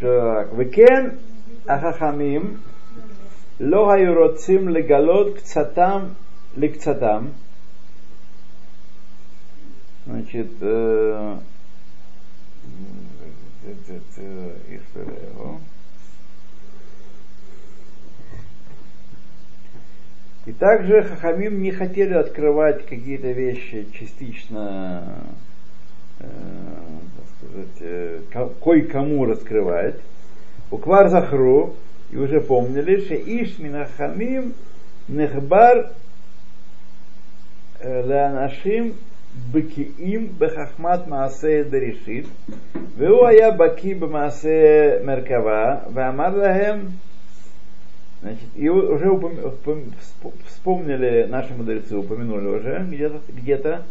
Так, 0.01 0.47
וכן 0.57 1.09
החכמים 1.69 2.57
לא 3.61 3.93
היו 3.93 4.15
רוצים 4.23 4.69
לגלות 4.69 5.37
קצתם 5.37 6.07
לקצתם. 6.57 7.27
Значит, 10.07 10.63
э, 10.63 11.35
И 20.48 20.54
также 20.54 21.04
Хахамим 21.04 21.62
не 21.62 21.72
хотели 21.72 22.14
открывать 22.14 22.86
какие-то 22.86 23.28
вещи 23.32 23.86
частично, 23.92 25.04
э, 26.22 26.26
так 27.18 27.50
сказать, 27.50 27.82
э, 27.82 28.22
кое-кому 28.64 29.26
раскрывать. 29.26 29.96
Уквар 30.72 31.10
Захру, 31.10 31.76
и 32.12 32.16
уже 32.16 32.40
помнили, 32.40 33.02
что 33.02 33.16
Ишмина 33.16 33.90
Минахамим 34.00 34.54
Нехбар 35.10 35.92
э, 37.82 38.08
Леанашим 38.08 38.94
Бекиим 39.54 40.28
Бехахмат 40.28 41.08
Маасе 41.08 41.66
Даришит, 41.66 42.28
Веу 42.96 43.26
Ая 43.26 43.52
Баки 43.52 43.94
Бемаасе 43.94 45.02
Меркава, 45.04 45.84
Веамар 45.90 46.34
Лахем 46.34 46.94
значит, 48.22 48.48
и 48.56 48.70
уже 48.70 49.10
упом- 49.10 49.40
упом- 49.44 49.94
всп- 50.02 50.34
вспомнили 50.48 51.28
наши 51.30 51.54
мудрецы, 51.54 51.96
упомянули 51.96 52.48
уже 52.48 52.86
где-то, 52.90 53.22
где-то, 53.30 53.84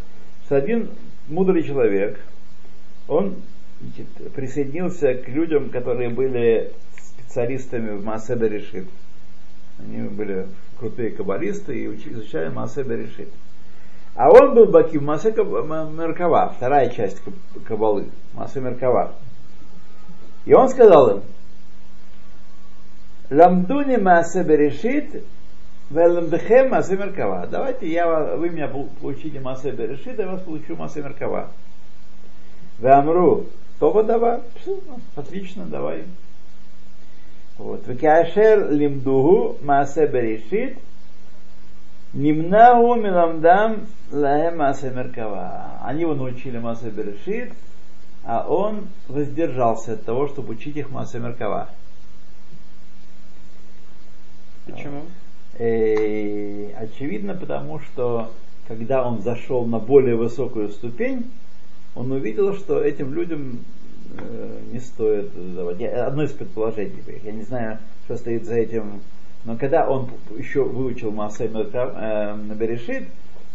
что 0.44 0.56
один 0.56 0.90
мудрый 1.28 1.62
человек, 1.62 2.20
он 3.08 3.36
значит, 3.80 4.06
присоединился 4.34 5.14
к 5.14 5.28
людям, 5.28 5.70
которые 5.70 6.08
были 6.08 6.72
специалистами 7.00 7.90
в 7.90 8.04
Маасе 8.04 8.34
Берешит. 8.34 8.88
Они 9.78 10.08
были 10.08 10.46
крутые 10.78 11.10
каббалисты 11.10 11.78
и 11.78 11.86
изучали 11.86 12.48
Маасе 12.48 12.82
Берешит. 12.82 13.28
А 14.14 14.30
он 14.30 14.54
был 14.54 14.66
Баки 14.66 14.96
в 14.96 15.02
Маасе 15.02 15.30
Каб- 15.32 15.52
М- 15.52 15.96
Меркава, 15.96 16.54
вторая 16.56 16.88
часть 16.88 17.20
Каб- 17.20 17.64
Каббалы, 17.66 18.06
Маасе 18.32 18.60
Меркава. 18.60 19.12
И 20.46 20.54
он 20.54 20.68
сказал 20.70 21.18
им, 21.18 21.22
Ламдуни 23.30 23.96
Маасе 23.96 24.44
Берешит, 24.44 25.24
Веламдехем 25.90 26.70
Маасе 26.70 26.96
Меркава. 26.96 27.46
Давайте 27.46 27.90
я, 27.90 28.36
вы 28.36 28.50
меня 28.50 28.68
пол- 28.68 28.88
получите 29.00 29.40
Маасе 29.40 29.72
Берешит, 29.72 30.18
я 30.18 30.28
вас 30.28 30.42
получу 30.42 30.76
Маасе 30.76 31.02
Меркава. 31.02 31.50
Вамру, 32.78 33.46
Тоба 33.78 34.04
давай, 34.04 34.40
отлично, 35.16 35.64
давай. 35.64 36.04
Вот. 37.58 37.86
Векашер 37.86 38.70
лимдугу 38.70 39.56
Маасе 39.62 40.06
Берешит, 40.06 40.78
Нимнагу 42.12 42.94
миламдам 42.94 43.86
лаhem 44.12 44.58
Маасе 44.58 44.90
Меркава. 44.90 45.80
Они 45.82 46.02
его 46.02 46.14
научили 46.14 46.58
Маасе 46.58 46.90
Берешит, 46.90 47.52
а 48.24 48.46
он 48.48 48.86
воздержался 49.08 49.94
от 49.94 50.04
того, 50.04 50.28
чтобы 50.28 50.52
учить 50.52 50.76
их 50.76 50.90
Маасе 50.90 51.18
Меркава. 51.18 51.68
Почему? 54.66 55.02
Э, 55.58 56.72
очевидно, 56.74 57.34
потому 57.34 57.80
что 57.80 58.30
когда 58.68 59.06
он 59.06 59.22
зашел 59.22 59.64
на 59.64 59.78
более 59.78 60.16
высокую 60.16 60.70
ступень, 60.70 61.30
он 61.94 62.12
увидел, 62.12 62.54
что 62.54 62.82
этим 62.82 63.14
людям 63.14 63.60
э, 64.18 64.58
не 64.72 64.80
стоит 64.80 65.30
давать. 65.54 65.80
Я- 65.80 66.06
одно 66.06 66.24
из 66.24 66.32
предположений, 66.32 67.02
я 67.22 67.32
не 67.32 67.42
знаю, 67.42 67.78
что 68.04 68.16
стоит 68.16 68.44
за 68.44 68.56
этим, 68.56 69.00
но 69.44 69.56
когда 69.56 69.88
он 69.88 70.10
еще 70.36 70.64
выучил 70.64 71.10
Маасе 71.10 71.46
Мерка- 71.48 72.36
э, 72.50 72.54
Берешит, 72.54 73.08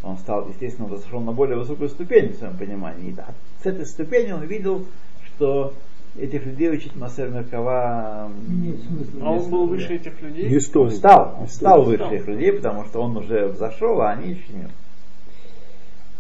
он 0.04 0.18
стал, 0.18 0.48
естественно, 0.50 0.90
зашел 0.98 1.20
на 1.20 1.32
более 1.32 1.58
высокую 1.58 1.90
ступень 1.90 2.34
в 2.34 2.38
своем 2.38 2.58
понимании. 2.58 3.10
И 3.10 3.14
да, 3.14 3.28
с 3.62 3.66
этой 3.66 3.86
ступени 3.86 4.32
он 4.32 4.44
видел, 4.44 4.88
что 5.28 5.74
этих 6.18 6.46
людей 6.46 6.70
учить 6.72 6.96
Маасе 6.96 7.28
Меркава 7.28 8.30
Нет 8.48 8.82
смысла. 8.82 9.22
А 9.22 9.32
он 9.32 9.50
был 9.50 9.68
выше 9.68 9.96
этих 9.96 10.22
людей? 10.22 10.50
Не 10.50 10.56
Он 10.56 10.62
стоит. 10.62 10.94
стал, 10.94 11.38
он 11.40 11.48
стал 11.48 11.84
выше 11.84 12.16
их 12.16 12.28
людей, 12.28 12.54
потому 12.54 12.86
что 12.86 13.02
он 13.02 13.18
уже 13.18 13.48
взошел, 13.48 14.02
а 14.02 14.12
они 14.12 14.32
еще 14.32 14.54
нет. 14.54 14.72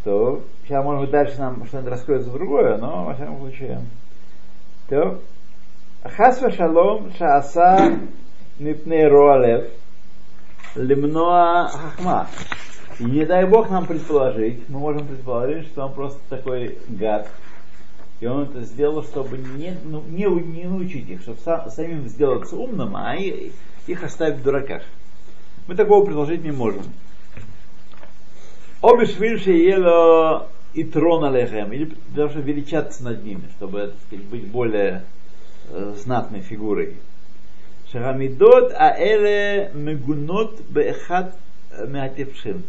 То 0.03 0.41
сейчас, 0.63 0.83
может 0.83 1.01
быть, 1.01 1.11
дальше 1.11 1.37
нам 1.39 1.65
что-нибудь 1.65 1.91
раскроется 1.91 2.31
другое, 2.31 2.77
но 2.77 3.05
во 3.05 3.13
всяком 3.13 3.37
случае. 3.39 3.81
То 4.89 5.19
Хасва 6.03 6.51
шалом 6.51 7.11
шааса 7.17 7.99
мипней 8.57 9.07
роалев 9.07 9.67
лимноа 10.75 11.67
хахма. 11.67 12.27
И 12.99 13.03
не 13.03 13.25
дай 13.25 13.45
бог 13.45 13.69
нам 13.69 13.85
предположить, 13.85 14.67
мы 14.69 14.79
можем 14.79 15.07
предположить, 15.07 15.67
что 15.67 15.85
он 15.85 15.93
просто 15.93 16.19
такой 16.29 16.77
гад. 16.87 17.29
И 18.21 18.27
он 18.27 18.43
это 18.43 18.61
сделал, 18.61 19.03
чтобы 19.03 19.39
не, 19.39 19.75
ну, 19.83 20.03
не, 20.07 20.25
не 20.25 20.63
научить 20.65 21.09
их, 21.09 21.21
чтобы 21.21 21.39
сам- 21.43 21.69
самим 21.71 22.07
сделаться 22.07 22.55
умным, 22.55 22.95
а 22.95 23.15
их 23.15 24.03
оставить 24.03 24.37
в 24.37 24.43
дураках. 24.43 24.83
Мы 25.67 25.75
такого 25.75 26.05
предложить 26.05 26.43
не 26.43 26.51
можем. 26.51 26.83
Обе 28.83 29.07
швильши 29.07 29.51
ело 29.51 30.49
и 30.73 30.83
трон 30.83 31.23
алехем, 31.23 31.73
или 31.73 31.91
чтобы 32.13 32.41
величаться 32.41 33.03
над 33.03 33.23
ними, 33.23 33.43
чтобы 33.57 33.87
так 33.87 33.95
сказать, 34.05 34.25
быть 34.25 34.47
более 34.47 35.03
э, 35.69 35.95
знатной 35.97 36.41
фигурой. 36.41 36.97
Шагамидот 37.91 38.71
аэле 38.77 39.71
мегунот 39.73 40.61
бехат 40.69 41.35
меатевшин. 41.71 42.63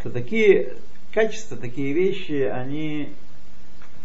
Что 0.00 0.10
такие 0.10 0.74
качества, 1.12 1.56
такие 1.56 1.94
вещи, 1.94 2.42
они 2.42 3.14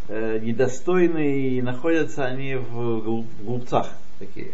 э, 0.07 0.39
недостойны, 0.39 1.39
и 1.39 1.61
находятся 1.61 2.25
они 2.25 2.55
в 2.55 3.25
глупцах 3.43 3.89
такие. 4.19 4.51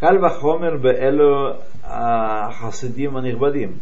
Кальва 0.00 0.30
Хомер 0.30 0.78
Беэлю 0.78 1.58
а, 1.84 2.50
Хасидим 2.52 3.16
Анихбадим. 3.16 3.78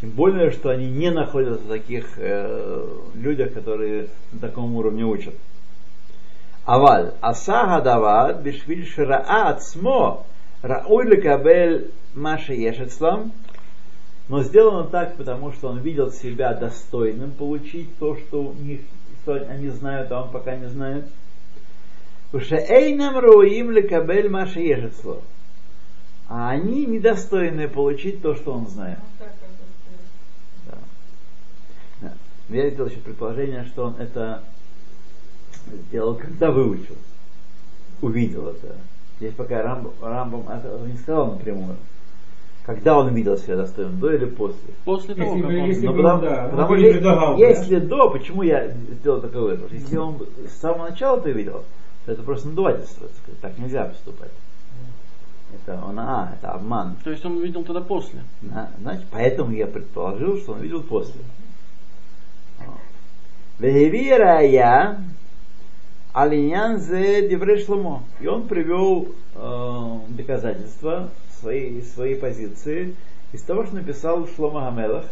Тем 0.00 0.10
более, 0.10 0.50
что 0.50 0.70
они 0.70 0.88
не 0.88 1.10
находятся 1.10 1.64
в 1.64 1.68
таких 1.68 2.18
э, 2.18 2.88
людях, 3.14 3.52
которые 3.54 4.08
на 4.30 4.38
таком 4.40 4.76
уровне 4.76 5.04
учат. 5.04 5.34
Аваль, 6.66 7.14
Асага 7.20 7.82
Давад, 7.82 8.42
Бишвиль 8.42 8.86
Шираа 8.86 9.48
Ацмо, 9.48 10.26
Рауй 10.62 11.06
Лекабель 11.06 11.90
Маша 12.14 12.52
Ешецлам, 12.52 13.32
но 14.28 14.42
сделано 14.42 14.84
так, 14.84 15.16
потому 15.16 15.52
что 15.52 15.68
он 15.68 15.78
видел 15.78 16.10
себя 16.10 16.54
достойным 16.54 17.30
получить 17.30 17.96
то, 17.98 18.16
что 18.16 18.42
у 18.42 18.52
них 18.54 18.80
что 19.26 19.34
они 19.50 19.68
знают, 19.70 20.12
а 20.12 20.22
он 20.22 20.30
пока 20.30 20.54
не 20.56 20.68
знает. 20.68 21.04
Ушеэйнам 22.32 23.18
руим 23.18 23.72
лекабель 23.72 24.30
маша 24.30 24.60
ежецло. 24.60 25.20
А 26.28 26.50
они 26.50 26.86
недостойны 26.86 27.68
получить 27.68 28.22
то, 28.22 28.36
что 28.36 28.52
он 28.52 28.68
знает. 28.68 29.00
Да. 32.00 32.12
Я 32.50 32.70
сделал 32.70 32.88
еще 32.88 33.00
предположение, 33.00 33.64
что 33.64 33.86
он 33.86 33.96
это 33.96 34.44
сделал, 35.88 36.14
когда 36.14 36.52
выучил. 36.52 36.96
Увидел 38.02 38.48
это. 38.48 38.76
Здесь 39.18 39.34
пока 39.34 39.62
Рамбам 39.62 40.48
это 40.48 40.78
не 40.86 40.96
сказал 40.98 41.32
напрямую. 41.32 41.76
Когда 42.66 42.98
он 42.98 43.14
видел 43.14 43.38
себя 43.38 43.56
достойным, 43.56 44.00
до 44.00 44.12
или 44.12 44.24
после? 44.24 44.58
После 44.84 45.14
того, 45.14 45.36
Если 45.36 45.42
как 45.42 45.50
он... 45.50 45.64
если 45.66 45.86
Ну, 45.86 45.92
бы, 45.92 46.02
потому, 46.02 46.22
да, 46.22 46.48
потому 46.50 46.72
он 46.72 46.78
что 46.80 46.92
предлагал, 46.92 47.38
если 47.38 47.78
до, 47.78 48.10
почему 48.10 48.42
я 48.42 48.68
сделал 48.68 49.20
такой 49.20 49.40
выбор? 49.42 49.68
Если 49.72 49.96
он 49.96 50.18
с 50.48 50.60
самого 50.60 50.88
начала 50.88 51.18
это 51.18 51.30
видел, 51.30 51.62
то 52.04 52.12
это 52.12 52.24
просто 52.24 52.48
надувательство. 52.48 53.06
так 53.40 53.56
нельзя 53.58 53.84
поступать. 53.84 54.32
Это 55.54 55.80
он, 55.80 55.96
а, 56.00 56.34
это 56.36 56.50
обман. 56.50 56.96
То 57.04 57.10
есть 57.10 57.24
он 57.24 57.36
увидел 57.36 57.62
тогда 57.62 57.80
после. 57.80 58.24
Да, 58.42 58.68
Значит, 58.80 59.06
поэтому 59.12 59.52
я 59.52 59.68
предположил, 59.68 60.36
что 60.38 60.54
он 60.54 60.60
видел 60.60 60.82
после. 60.82 61.20
Вегевира 63.60 64.40
я 64.40 65.00
Алинян 66.12 66.78
зе 66.80 67.28
Деврей 67.28 67.64
Шломо. 67.64 68.02
И 68.20 68.26
он 68.26 68.48
привел 68.48 69.06
э, 69.36 69.98
доказательства 70.08 71.10
своей 71.40 71.82
своей 71.82 72.16
позиции 72.16 72.94
из 73.32 73.42
того, 73.42 73.64
что 73.64 73.76
написал 73.76 74.28
Шлома 74.28 74.68
Амелах. 74.68 75.06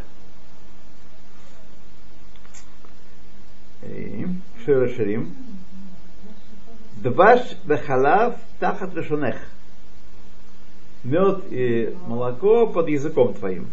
Шираширим. 4.65 5.35
Дваш 6.97 7.41
бехалав 7.65 8.37
тахат 8.59 8.95
решунех. 8.95 9.37
Мед 11.03 11.45
и 11.51 11.95
молоко 12.07 12.67
под 12.67 12.89
языком 12.89 13.35
твоим. 13.35 13.69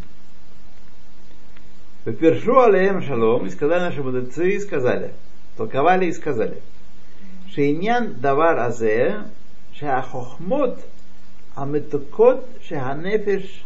Першу 2.04 2.60
алеем 2.60 3.02
шалом, 3.04 3.46
и 3.46 3.50
сказали 3.52 3.82
наши 3.82 4.02
мудрецы, 4.02 4.56
и 4.56 4.60
сказали, 4.60 5.14
толковали 5.56 6.08
и 6.08 6.14
сказали, 6.14 6.62
Шейнян 7.54 8.16
давар 8.16 8.58
азе, 8.60 9.26
шахохмот 9.76 10.84
המתוקות 11.57 12.45
שהנפש 12.61 13.65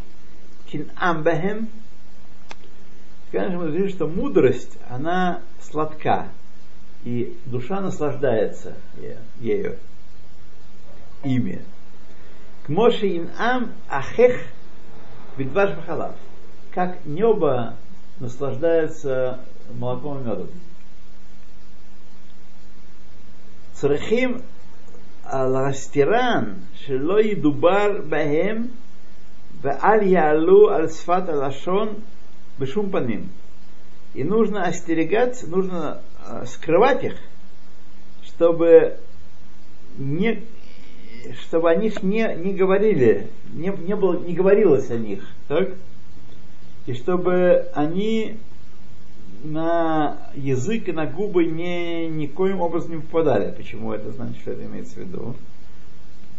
תנעם 0.69 1.23
בהם, 1.23 1.65
конечно, 3.31 3.57
мы 3.57 3.67
говорим, 3.67 3.89
что 3.89 4.07
мудрость, 4.07 4.77
она 4.89 5.41
сладка, 5.61 6.27
и 7.03 7.37
душа 7.45 7.81
наслаждается 7.81 8.75
е- 8.97 9.17
ею, 9.39 9.77
ими. 11.23 11.63
К 12.65 12.69
Моше 12.69 13.17
инам 13.17 13.73
ахех 13.89 14.45
бедваш 15.37 15.75
бахалав. 15.75 16.15
Как 16.71 17.03
небо 17.05 17.75
наслаждается 18.19 19.39
молоком 19.73 20.21
и 20.21 20.23
медом. 20.23 20.49
צריכים 25.31 25.53
להסתירן 25.53 26.53
שלא 26.73 27.21
ידובר 27.21 28.01
בהם 28.09 28.67
ואל 29.61 30.03
יעלו 30.03 30.69
על 30.69 30.87
שפת 30.87 31.29
הלשון 31.29 31.87
בשום 32.59 32.91
פנים. 32.91 33.27
И 34.13 34.25
нужно 34.25 34.65
остерегаться, 34.65 35.47
нужно 35.47 36.01
э, 36.27 36.45
скрывать 36.45 37.01
их, 37.05 37.15
чтобы 38.25 38.97
не, 39.97 40.43
чтобы 41.43 41.71
о 41.71 41.75
них 41.75 42.03
не, 42.03 42.35
не 42.35 42.53
говорили, 42.53 43.29
не, 43.53 43.69
не, 43.69 43.95
было, 43.95 44.19
не 44.19 44.33
говорилось 44.33 44.91
о 44.91 44.97
них, 44.97 45.25
так? 45.47 45.69
И 46.87 46.93
чтобы 46.93 47.69
они 47.73 48.37
на 49.46 50.18
язык 50.34 50.88
и 50.88 50.92
на 50.92 51.06
губы 51.06 51.46
не, 51.46 52.08
никоим 52.08 52.60
образом 52.60 52.96
не 52.96 53.00
попадали. 53.00 53.54
Почему 53.56 53.92
это 53.92 54.10
значит, 54.12 54.38
что 54.40 54.52
это 54.52 54.64
имеется 54.64 54.96
в 54.96 54.98
виду? 54.98 55.34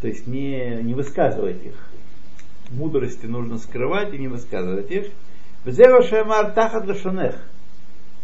То 0.01 0.07
есть 0.07 0.27
не, 0.27 0.81
не 0.83 0.93
высказывать 0.93 1.65
их. 1.65 1.89
Мудрости 2.69 3.25
нужно 3.25 3.57
скрывать 3.57 4.13
и 4.13 4.17
не 4.17 4.27
высказывать 4.27 4.91
их. 4.91 5.07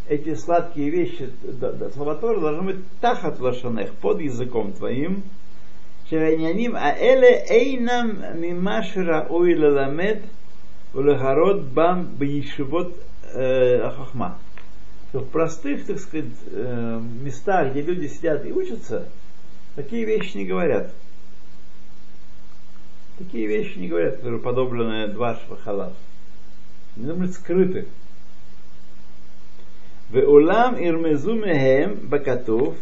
Эти 0.09 0.35
сладкие 0.35 0.89
вещи, 0.89 1.29
да, 1.43 1.71
да, 1.71 1.89
слова 1.89 2.15
Тора 2.15 2.39
должны 2.39 2.63
быть 2.63 2.75
тахат 2.99 3.39
лашанех, 3.39 3.93
под 3.93 4.19
языком 4.19 4.73
твоим. 4.73 5.23
Шеваняним 6.09 6.75
аэле 6.75 7.45
эйнам 7.49 8.39
мимашира 8.39 9.25
уй 9.29 9.55
лаламет 9.57 10.23
улахарот 10.93 11.63
бам 11.63 12.05
бейшивот 12.05 12.93
э, 13.33 13.89
хахма. 13.89 14.37
Что 15.13 15.19
в 15.19 15.29
простых, 15.29 15.85
так 15.85 15.99
сказать, 15.99 16.25
э, 16.47 16.99
местах, 17.21 17.69
где 17.69 17.83
люди 17.83 18.07
сидят 18.07 18.43
и 18.47 18.51
учатся, 18.51 19.07
такие 19.75 20.05
вещи 20.05 20.37
не 20.37 20.45
говорят. 20.45 20.91
Такие 23.19 23.45
вещи 23.45 23.77
не 23.77 23.89
говорят, 23.89 24.15
которые 24.15 24.41
подоблены 24.41 25.09
дваш 25.09 25.37
халав. 25.63 25.93
Они 26.97 27.05
должны 27.05 27.27
быть 27.27 27.35
скрыты. 27.35 27.85
Веулам 30.09 30.83
ирмезу 30.83 31.35
мехем 31.35 32.09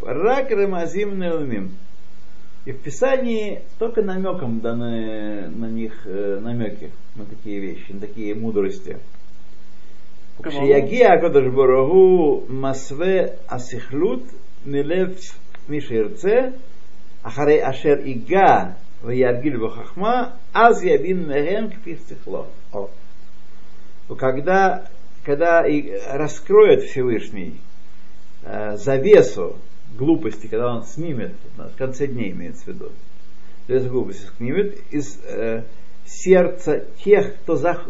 рак 0.02 0.52
ремазим 0.52 1.20
неумим. 1.20 1.72
И 2.64 2.72
в 2.72 2.82
Писании 2.82 3.64
только 3.78 4.04
намеком 4.04 4.62
даны 4.62 5.50
на 5.50 5.70
них 5.70 6.04
э, 6.06 6.40
намеки, 6.42 6.92
на 7.18 7.26
такие 7.26 7.60
вещи, 7.60 7.92
на 7.92 8.00
такие 8.00 8.36
мудрости. 8.36 9.00
כשיגיע 10.43 11.13
הקדוש 11.13 11.45
ברוך 11.55 11.93
הוא 11.93 12.43
מסווה 12.49 13.17
הסכלות 13.49 14.23
מלב 14.67 15.15
מי 15.69 15.81
שירצה, 15.81 16.41
אחרי 17.23 17.71
אשר 17.71 17.95
ייגע 18.05 18.65
וירגיל 19.05 19.67
בחכמה, 19.67 20.31
אז 20.55 20.85
יבין 20.85 21.29
מהם 21.29 21.71
כפי 21.71 21.95
שכלו. 22.09 22.45
О. 22.73 22.89
Когда, 24.17 24.87
когда 25.25 25.67
и 25.67 25.99
раскроет 26.07 26.85
Всевышний 26.85 27.61
э, 28.45 28.77
завесу 28.77 29.57
глупости, 29.99 30.47
когда 30.47 30.75
он 30.77 30.85
снимет, 30.85 31.33
в 31.57 31.77
конце 31.77 32.07
дней 32.07 32.31
имеется 32.31 32.65
в 32.65 32.69
виду, 32.69 32.93
завесу 33.67 33.91
глупости 33.91 34.29
снимет 34.37 34.79
из 34.91 35.19
э, 35.25 35.63
сердца 36.05 36.85
тех, 37.03 37.35
кто 37.43 37.57
зах, 37.57 37.89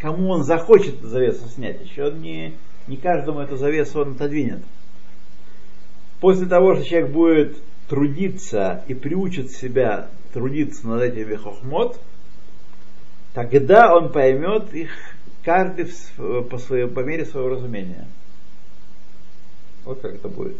кому 0.00 0.30
он 0.30 0.42
захочет 0.42 0.98
эту 0.98 1.08
завесу 1.08 1.48
снять, 1.48 1.80
еще 1.82 2.10
не, 2.10 2.54
не 2.86 2.96
каждому 2.96 3.40
эту 3.40 3.56
завесу 3.56 4.00
он 4.00 4.12
отодвинет. 4.12 4.62
После 6.20 6.46
того, 6.46 6.74
что 6.74 6.84
человек 6.84 7.10
будет 7.10 7.56
трудиться 7.88 8.84
и 8.88 8.94
приучит 8.94 9.50
себя 9.50 10.08
трудиться 10.32 10.86
над 10.86 11.02
этими 11.02 11.34
хохмот, 11.34 12.00
тогда 13.34 13.94
он 13.94 14.10
поймет 14.12 14.72
их 14.72 14.90
каждый 15.42 15.86
по, 16.16 16.58
своей, 16.58 16.86
по 16.86 17.00
мере 17.00 17.24
своего 17.26 17.50
разумения. 17.50 18.06
Вот 19.84 20.00
как 20.00 20.14
это 20.14 20.28
будет. 20.28 20.58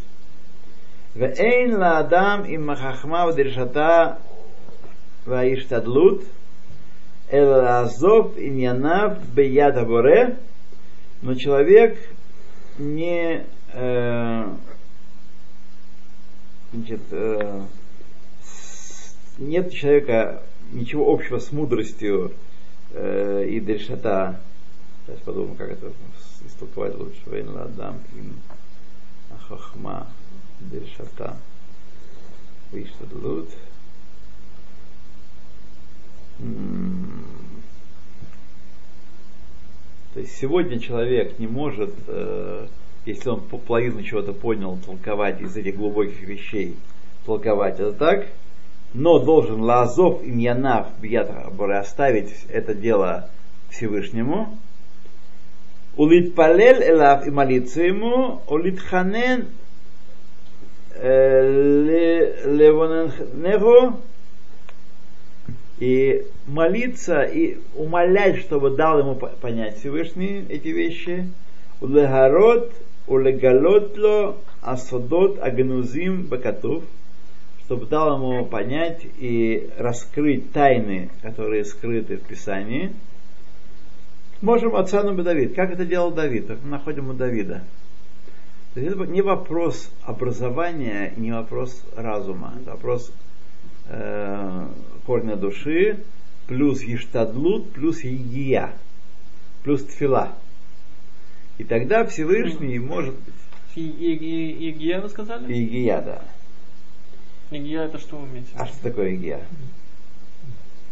Вейн 1.14 1.76
ладам 1.76 2.44
и 2.44 2.56
махахма 2.56 3.26
в 3.26 4.18
ваиштадлут– 5.26 6.24
Эл 7.32 7.64
азов 7.64 8.36
иньянав 8.36 9.24
бияда 9.32 9.84
боре, 9.84 10.36
но 11.22 11.34
человек 11.36 11.96
не 12.76 13.46
э, 13.72 14.54
значит, 16.72 17.00
э, 17.12 17.62
нет 19.38 19.72
человека 19.72 20.42
ничего 20.72 21.12
общего 21.12 21.38
с 21.38 21.52
мудростью 21.52 22.32
э, 22.92 23.46
и 23.48 23.60
дрешата. 23.60 24.40
Сейчас 25.06 25.20
подумаю, 25.20 25.54
как 25.56 25.70
это 25.70 25.92
истолковать 26.44 26.96
лучше. 26.96 27.20
Вейн 27.26 27.50
ладам 27.50 28.00
кин 28.12 28.34
ахахма 29.30 30.08
дрешата. 30.58 31.36
Виштадлут. 32.72 33.50
Виштадлут. 33.50 33.69
То 40.14 40.20
есть 40.20 40.36
сегодня 40.36 40.78
человек 40.80 41.38
не 41.38 41.46
может, 41.46 41.94
э, 42.08 42.66
если 43.06 43.28
он 43.28 43.42
по- 43.42 43.58
половину 43.58 44.02
чего-то 44.02 44.32
понял, 44.32 44.76
толковать 44.84 45.40
из 45.40 45.56
этих 45.56 45.76
глубоких 45.76 46.20
вещей, 46.22 46.76
толковать 47.24 47.78
это 47.78 47.92
так, 47.92 48.26
но 48.92 49.20
должен 49.20 49.60
лазов 49.60 50.22
им 50.24 50.38
янав 50.38 50.88
оставить 51.78 52.34
это 52.48 52.74
дело 52.74 53.30
Всевышнему, 53.70 54.58
улит 55.96 56.34
палель 56.34 56.82
элав 56.82 57.26
и 57.26 57.30
молиться 57.30 57.82
ему, 57.82 58.42
улит 58.48 58.80
ханен 58.80 59.46
левоненху 62.44 64.00
и 65.80 66.26
молиться 66.46 67.22
и 67.22 67.58
умолять, 67.74 68.38
чтобы 68.38 68.70
дал 68.76 68.98
ему 68.98 69.16
понять 69.16 69.78
Всевышний 69.78 70.44
эти 70.48 70.68
вещи. 70.68 71.26
Улегарот, 71.80 72.72
улегалотло, 73.06 74.36
асодот, 74.60 75.42
агнузим, 75.42 76.26
бакатув, 76.26 76.84
чтобы 77.64 77.86
дал 77.86 78.16
ему 78.16 78.44
понять 78.44 79.06
и 79.18 79.70
раскрыть 79.78 80.52
тайны, 80.52 81.10
которые 81.22 81.64
скрыты 81.64 82.18
в 82.18 82.22
Писании. 82.22 82.92
Можем 84.42 84.76
отцану 84.76 85.20
Давид. 85.22 85.54
Как 85.54 85.72
это 85.72 85.86
делал 85.86 86.10
Давид? 86.10 86.48
Мы 86.62 86.70
находим 86.70 87.08
у 87.08 87.14
Давида. 87.14 87.62
То 88.74 88.80
есть 88.80 88.94
это 88.94 89.04
не 89.06 89.22
вопрос 89.22 89.90
образования, 90.04 91.12
не 91.16 91.32
вопрос 91.32 91.82
разума. 91.96 92.54
Это 92.60 92.72
вопрос 92.72 93.12
э, 93.90 94.66
корня 95.04 95.36
души, 95.36 95.98
плюс 96.46 96.82
ештадлут, 96.82 97.72
плюс 97.72 98.02
егия, 98.02 98.72
плюс 99.62 99.84
тфила. 99.84 100.32
И 101.58 101.64
тогда 101.64 102.04
Всевышний 102.06 102.78
может... 102.78 103.14
Егия 103.74 105.00
вы 105.00 105.08
сказали? 105.08 105.52
Егия, 105.52 106.00
да. 106.00 106.22
Егия 107.50 107.82
это 107.82 107.98
что 107.98 108.16
вы 108.16 108.28
имеете? 108.28 108.50
А 108.54 108.66
что 108.66 108.82
такое 108.82 109.10
егия? 109.10 109.40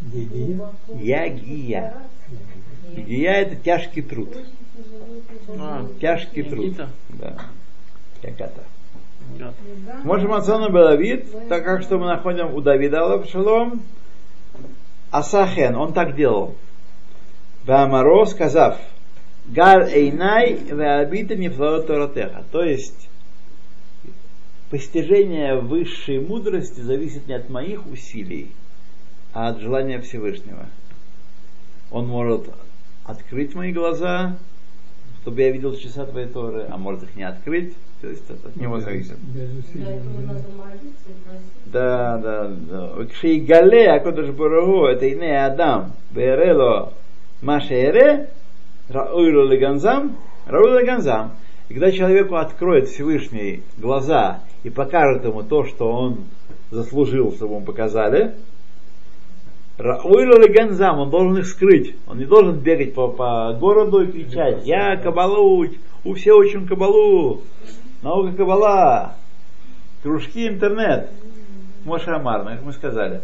Гигия. 0.01 0.71
Ягия. 0.95 1.95
Егия 2.97 3.33
это 3.33 3.57
тяжкий 3.57 4.03
труд. 4.03 4.37
А, 5.49 5.89
Тяжкий 6.01 6.43
труд. 6.43 6.77
Да. 7.09 7.37
Ягата. 8.23 8.65
Можем 10.05 10.33
отцану 10.33 10.71
Давид, 10.71 11.27
так 11.49 11.65
как 11.65 11.83
что 11.83 11.99
мы 11.99 12.07
находим 12.07 12.55
у 12.55 12.61
Давида 12.61 13.03
Алапшалом, 13.03 13.83
Асахен, 15.11 15.77
он 15.77 15.93
так 15.93 16.17
делал. 16.17 16.55
Баамаро 17.65 18.25
сказав, 18.27 18.79
Гал 19.47 19.81
эйнай 19.81 20.55
веабита 20.55 21.35
нефлаотаратеха. 21.35 22.45
То 22.53 22.63
есть, 22.63 23.09
постижение 24.71 25.59
высшей 25.61 26.21
мудрости 26.21 26.81
зависит 26.81 27.27
не 27.27 27.35
от 27.35 27.49
моих 27.49 27.87
усилий, 27.87 28.53
а 29.33 29.49
от 29.49 29.61
желания 29.61 30.01
Всевышнего. 30.01 30.67
Он 31.91 32.07
может 32.07 32.51
открыть 33.05 33.55
мои 33.55 33.73
глаза, 33.73 34.37
чтобы 35.23 35.41
я 35.41 35.51
видел 35.51 35.75
часа 35.77 36.05
твоей 36.05 36.29
Торы, 36.29 36.67
а 36.69 36.77
может 36.77 37.05
их 37.05 37.17
не 37.17 37.23
открыть. 37.23 37.75
То 38.01 38.09
есть 38.09 38.31
это 38.31 38.49
от 38.49 38.57
него 38.57 38.79
зависит. 38.79 39.17
Да, 41.67 42.19
да, 42.19 42.49
да. 42.49 43.05
Кшигале 43.07 43.91
Акодыш 43.91 44.31
Барагу, 44.31 44.87
это 44.87 45.13
ине 45.13 45.45
Адам, 45.45 45.93
Берело 46.13 46.93
Машере, 47.43 48.31
Рауилу 48.89 49.49
Леганзам, 49.49 50.17
Рауилу 50.47 50.79
Леганзам. 50.79 51.33
И 51.69 51.75
когда 51.75 51.91
человеку 51.91 52.37
откроет 52.37 52.89
Всевышний 52.89 53.63
глаза 53.77 54.41
и 54.63 54.71
покажет 54.71 55.25
ему 55.25 55.43
то, 55.43 55.65
что 55.65 55.91
он 55.91 56.25
заслужил, 56.71 57.33
чтобы 57.33 57.57
ему 57.57 57.65
показали, 57.65 58.35
Рауилу 59.77 60.41
Леганзам, 60.41 61.01
он 61.01 61.11
должен 61.11 61.37
их 61.39 61.47
скрыть. 61.47 61.97
Он 62.07 62.19
не 62.19 62.25
должен 62.25 62.59
бегать 62.59 62.95
по, 62.95 63.09
по 63.09 63.57
городу 63.59 64.03
и 64.03 64.11
кричать, 64.11 64.67
я 64.67 64.97
кабалу, 64.97 65.67
у 66.05 66.15
все 66.15 66.33
учим 66.33 66.67
кабалу, 66.67 67.43
наука 68.03 68.33
кабала, 68.37 69.15
кружки 70.03 70.49
интернет. 70.49 71.11
Моше 71.85 72.11
Амар, 72.11 72.45
как 72.45 72.63
мы 72.63 72.73
сказали. 72.73 73.23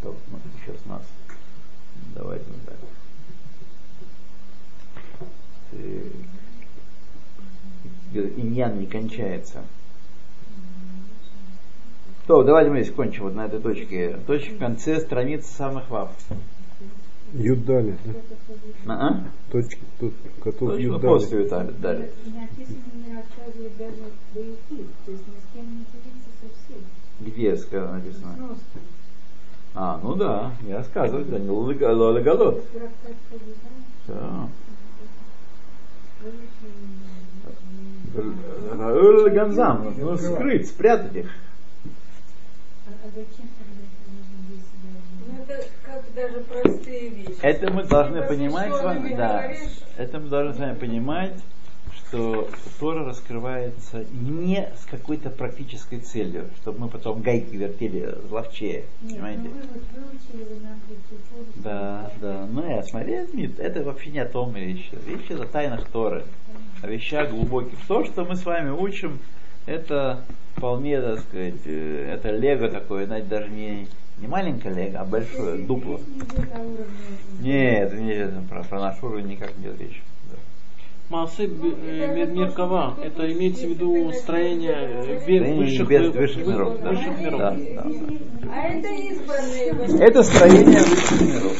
Стоп, 0.00 0.16
смотри, 0.28 0.50
сейчас 0.64 0.84
нас. 0.86 1.02
Давайте 2.14 2.44
вот. 2.46 2.64
Так. 2.66 2.76
Иньян 8.14 8.78
не 8.78 8.86
кончается. 8.86 9.62
То, 12.26 12.42
давайте 12.42 12.70
мы 12.70 12.82
здесь 12.82 12.94
кончим 12.94 13.24
вот 13.24 13.34
на 13.34 13.46
этой 13.46 13.60
точке. 13.60 14.18
Точка 14.26 14.54
в 14.54 14.58
конце 14.58 15.00
страницы 15.00 15.52
самых 15.52 15.88
вав. 15.90 16.10
Юдали, 17.34 17.96
да? 18.84 18.94
А? 18.94 19.24
Точки, 19.50 19.80
тут, 19.98 20.12
котов 20.42 20.70
Точка 20.70 20.82
Юдали. 20.82 21.02
после 21.02 21.38
Виталия 21.38 21.72
дали. 21.72 22.12
Где 27.20 27.56
сказано 27.56 27.94
написано? 27.94 28.56
А, 29.74 29.98
ну 30.02 30.14
да, 30.14 30.52
я 30.66 30.78
рассказываю, 30.78 31.24
да, 31.24 31.38
не 31.38 31.48
Кабида, 38.12 38.62
Рауль 38.78 39.30
Ганзам, 39.30 39.94
ну 39.98 40.16
скрыть, 40.16 40.68
спрятать 40.68 41.16
их. 41.16 41.30
а, 42.86 42.90
а 43.04 43.08
зачем 43.08 43.48
тогда 43.58 43.82
это 43.82 44.10
нужно 44.12 44.36
весь 44.50 44.62
себя 44.62 44.92
Ну, 45.26 45.42
это 45.42 45.68
как 45.84 46.01
даже 46.14 46.40
простые 46.40 47.08
вещи. 47.08 47.38
Это 47.42 47.72
мы 47.72 47.84
должны 47.84 48.22
понимать 48.22 48.74
с 48.74 48.82
вами, 48.82 49.14
да, 49.14 49.42
говоришь, 49.42 49.80
это 49.96 50.18
мы 50.18 50.28
должны 50.28 50.54
с 50.54 50.58
вами 50.58 50.74
понимать, 50.74 51.34
что 52.12 52.48
Тора 52.78 53.04
раскрывается 53.04 54.04
не 54.12 54.68
с 54.76 54.84
какой-то 54.84 55.30
практической 55.30 55.98
целью, 55.98 56.50
чтобы 56.60 56.80
мы 56.80 56.88
потом 56.88 57.22
гайки 57.22 57.56
вертели 57.56 58.14
ловчее, 58.30 58.84
Нет, 59.00 59.14
понимаете? 59.14 59.42
ну 59.42 59.50
вы. 59.50 60.46
Да, 61.56 62.10
да. 62.20 62.46
Ну 62.50 62.68
я 62.68 62.82
смотри, 62.82 63.20
нет, 63.32 63.58
это 63.58 63.82
вообще 63.82 64.10
не 64.10 64.18
о 64.18 64.26
том 64.26 64.54
речь. 64.54 64.90
Речь 65.06 65.30
о 65.30 65.46
тайнах 65.46 65.88
Торы, 65.88 66.24
о 66.82 66.86
вещах 66.86 67.30
глубоких. 67.30 67.78
То, 67.88 68.04
что 68.04 68.24
мы 68.24 68.36
с 68.36 68.44
вами 68.44 68.70
учим, 68.70 69.18
это 69.64 70.22
вполне, 70.54 71.00
так 71.00 71.20
сказать, 71.20 71.60
э, 71.64 72.14
это 72.14 72.30
лего 72.30 72.68
такое, 72.68 73.06
знаете, 73.06 73.26
даже 73.28 73.48
не, 73.48 73.88
не 74.22 74.28
маленькое 74.28 74.72
лего, 74.74 75.00
а 75.00 75.04
большое, 75.04 75.58
дупло. 75.66 76.00
Нет, 77.40 77.92
не, 77.98 78.30
про, 78.48 78.62
про 78.62 78.80
наш 78.80 79.02
уровень 79.02 79.26
никак 79.26 79.50
не 79.58 79.64
идет 79.66 79.80
речь. 79.80 80.02
Да. 80.30 80.36
Маасы 81.10 81.46
Меркава, 81.48 82.96
это 83.02 83.30
имеется 83.32 83.66
в 83.66 83.70
виду 83.70 84.12
строение 84.12 84.74
э, 85.04 85.20
Строение 85.20 85.56
высших, 85.56 85.90
небес- 85.90 86.10
вы- 86.10 86.20
высших 86.20 86.46
миров, 86.46 86.80
да. 86.80 86.88
высших 86.90 87.20
миров. 87.20 87.38
Да, 87.40 87.50
да, 87.50 87.82
да. 87.82 87.90
А 88.54 88.68
это 88.68 88.88
избранные. 88.88 89.98
Это 90.00 90.22
строение 90.22 90.78
высших 90.80 91.20
миров. 91.20 91.56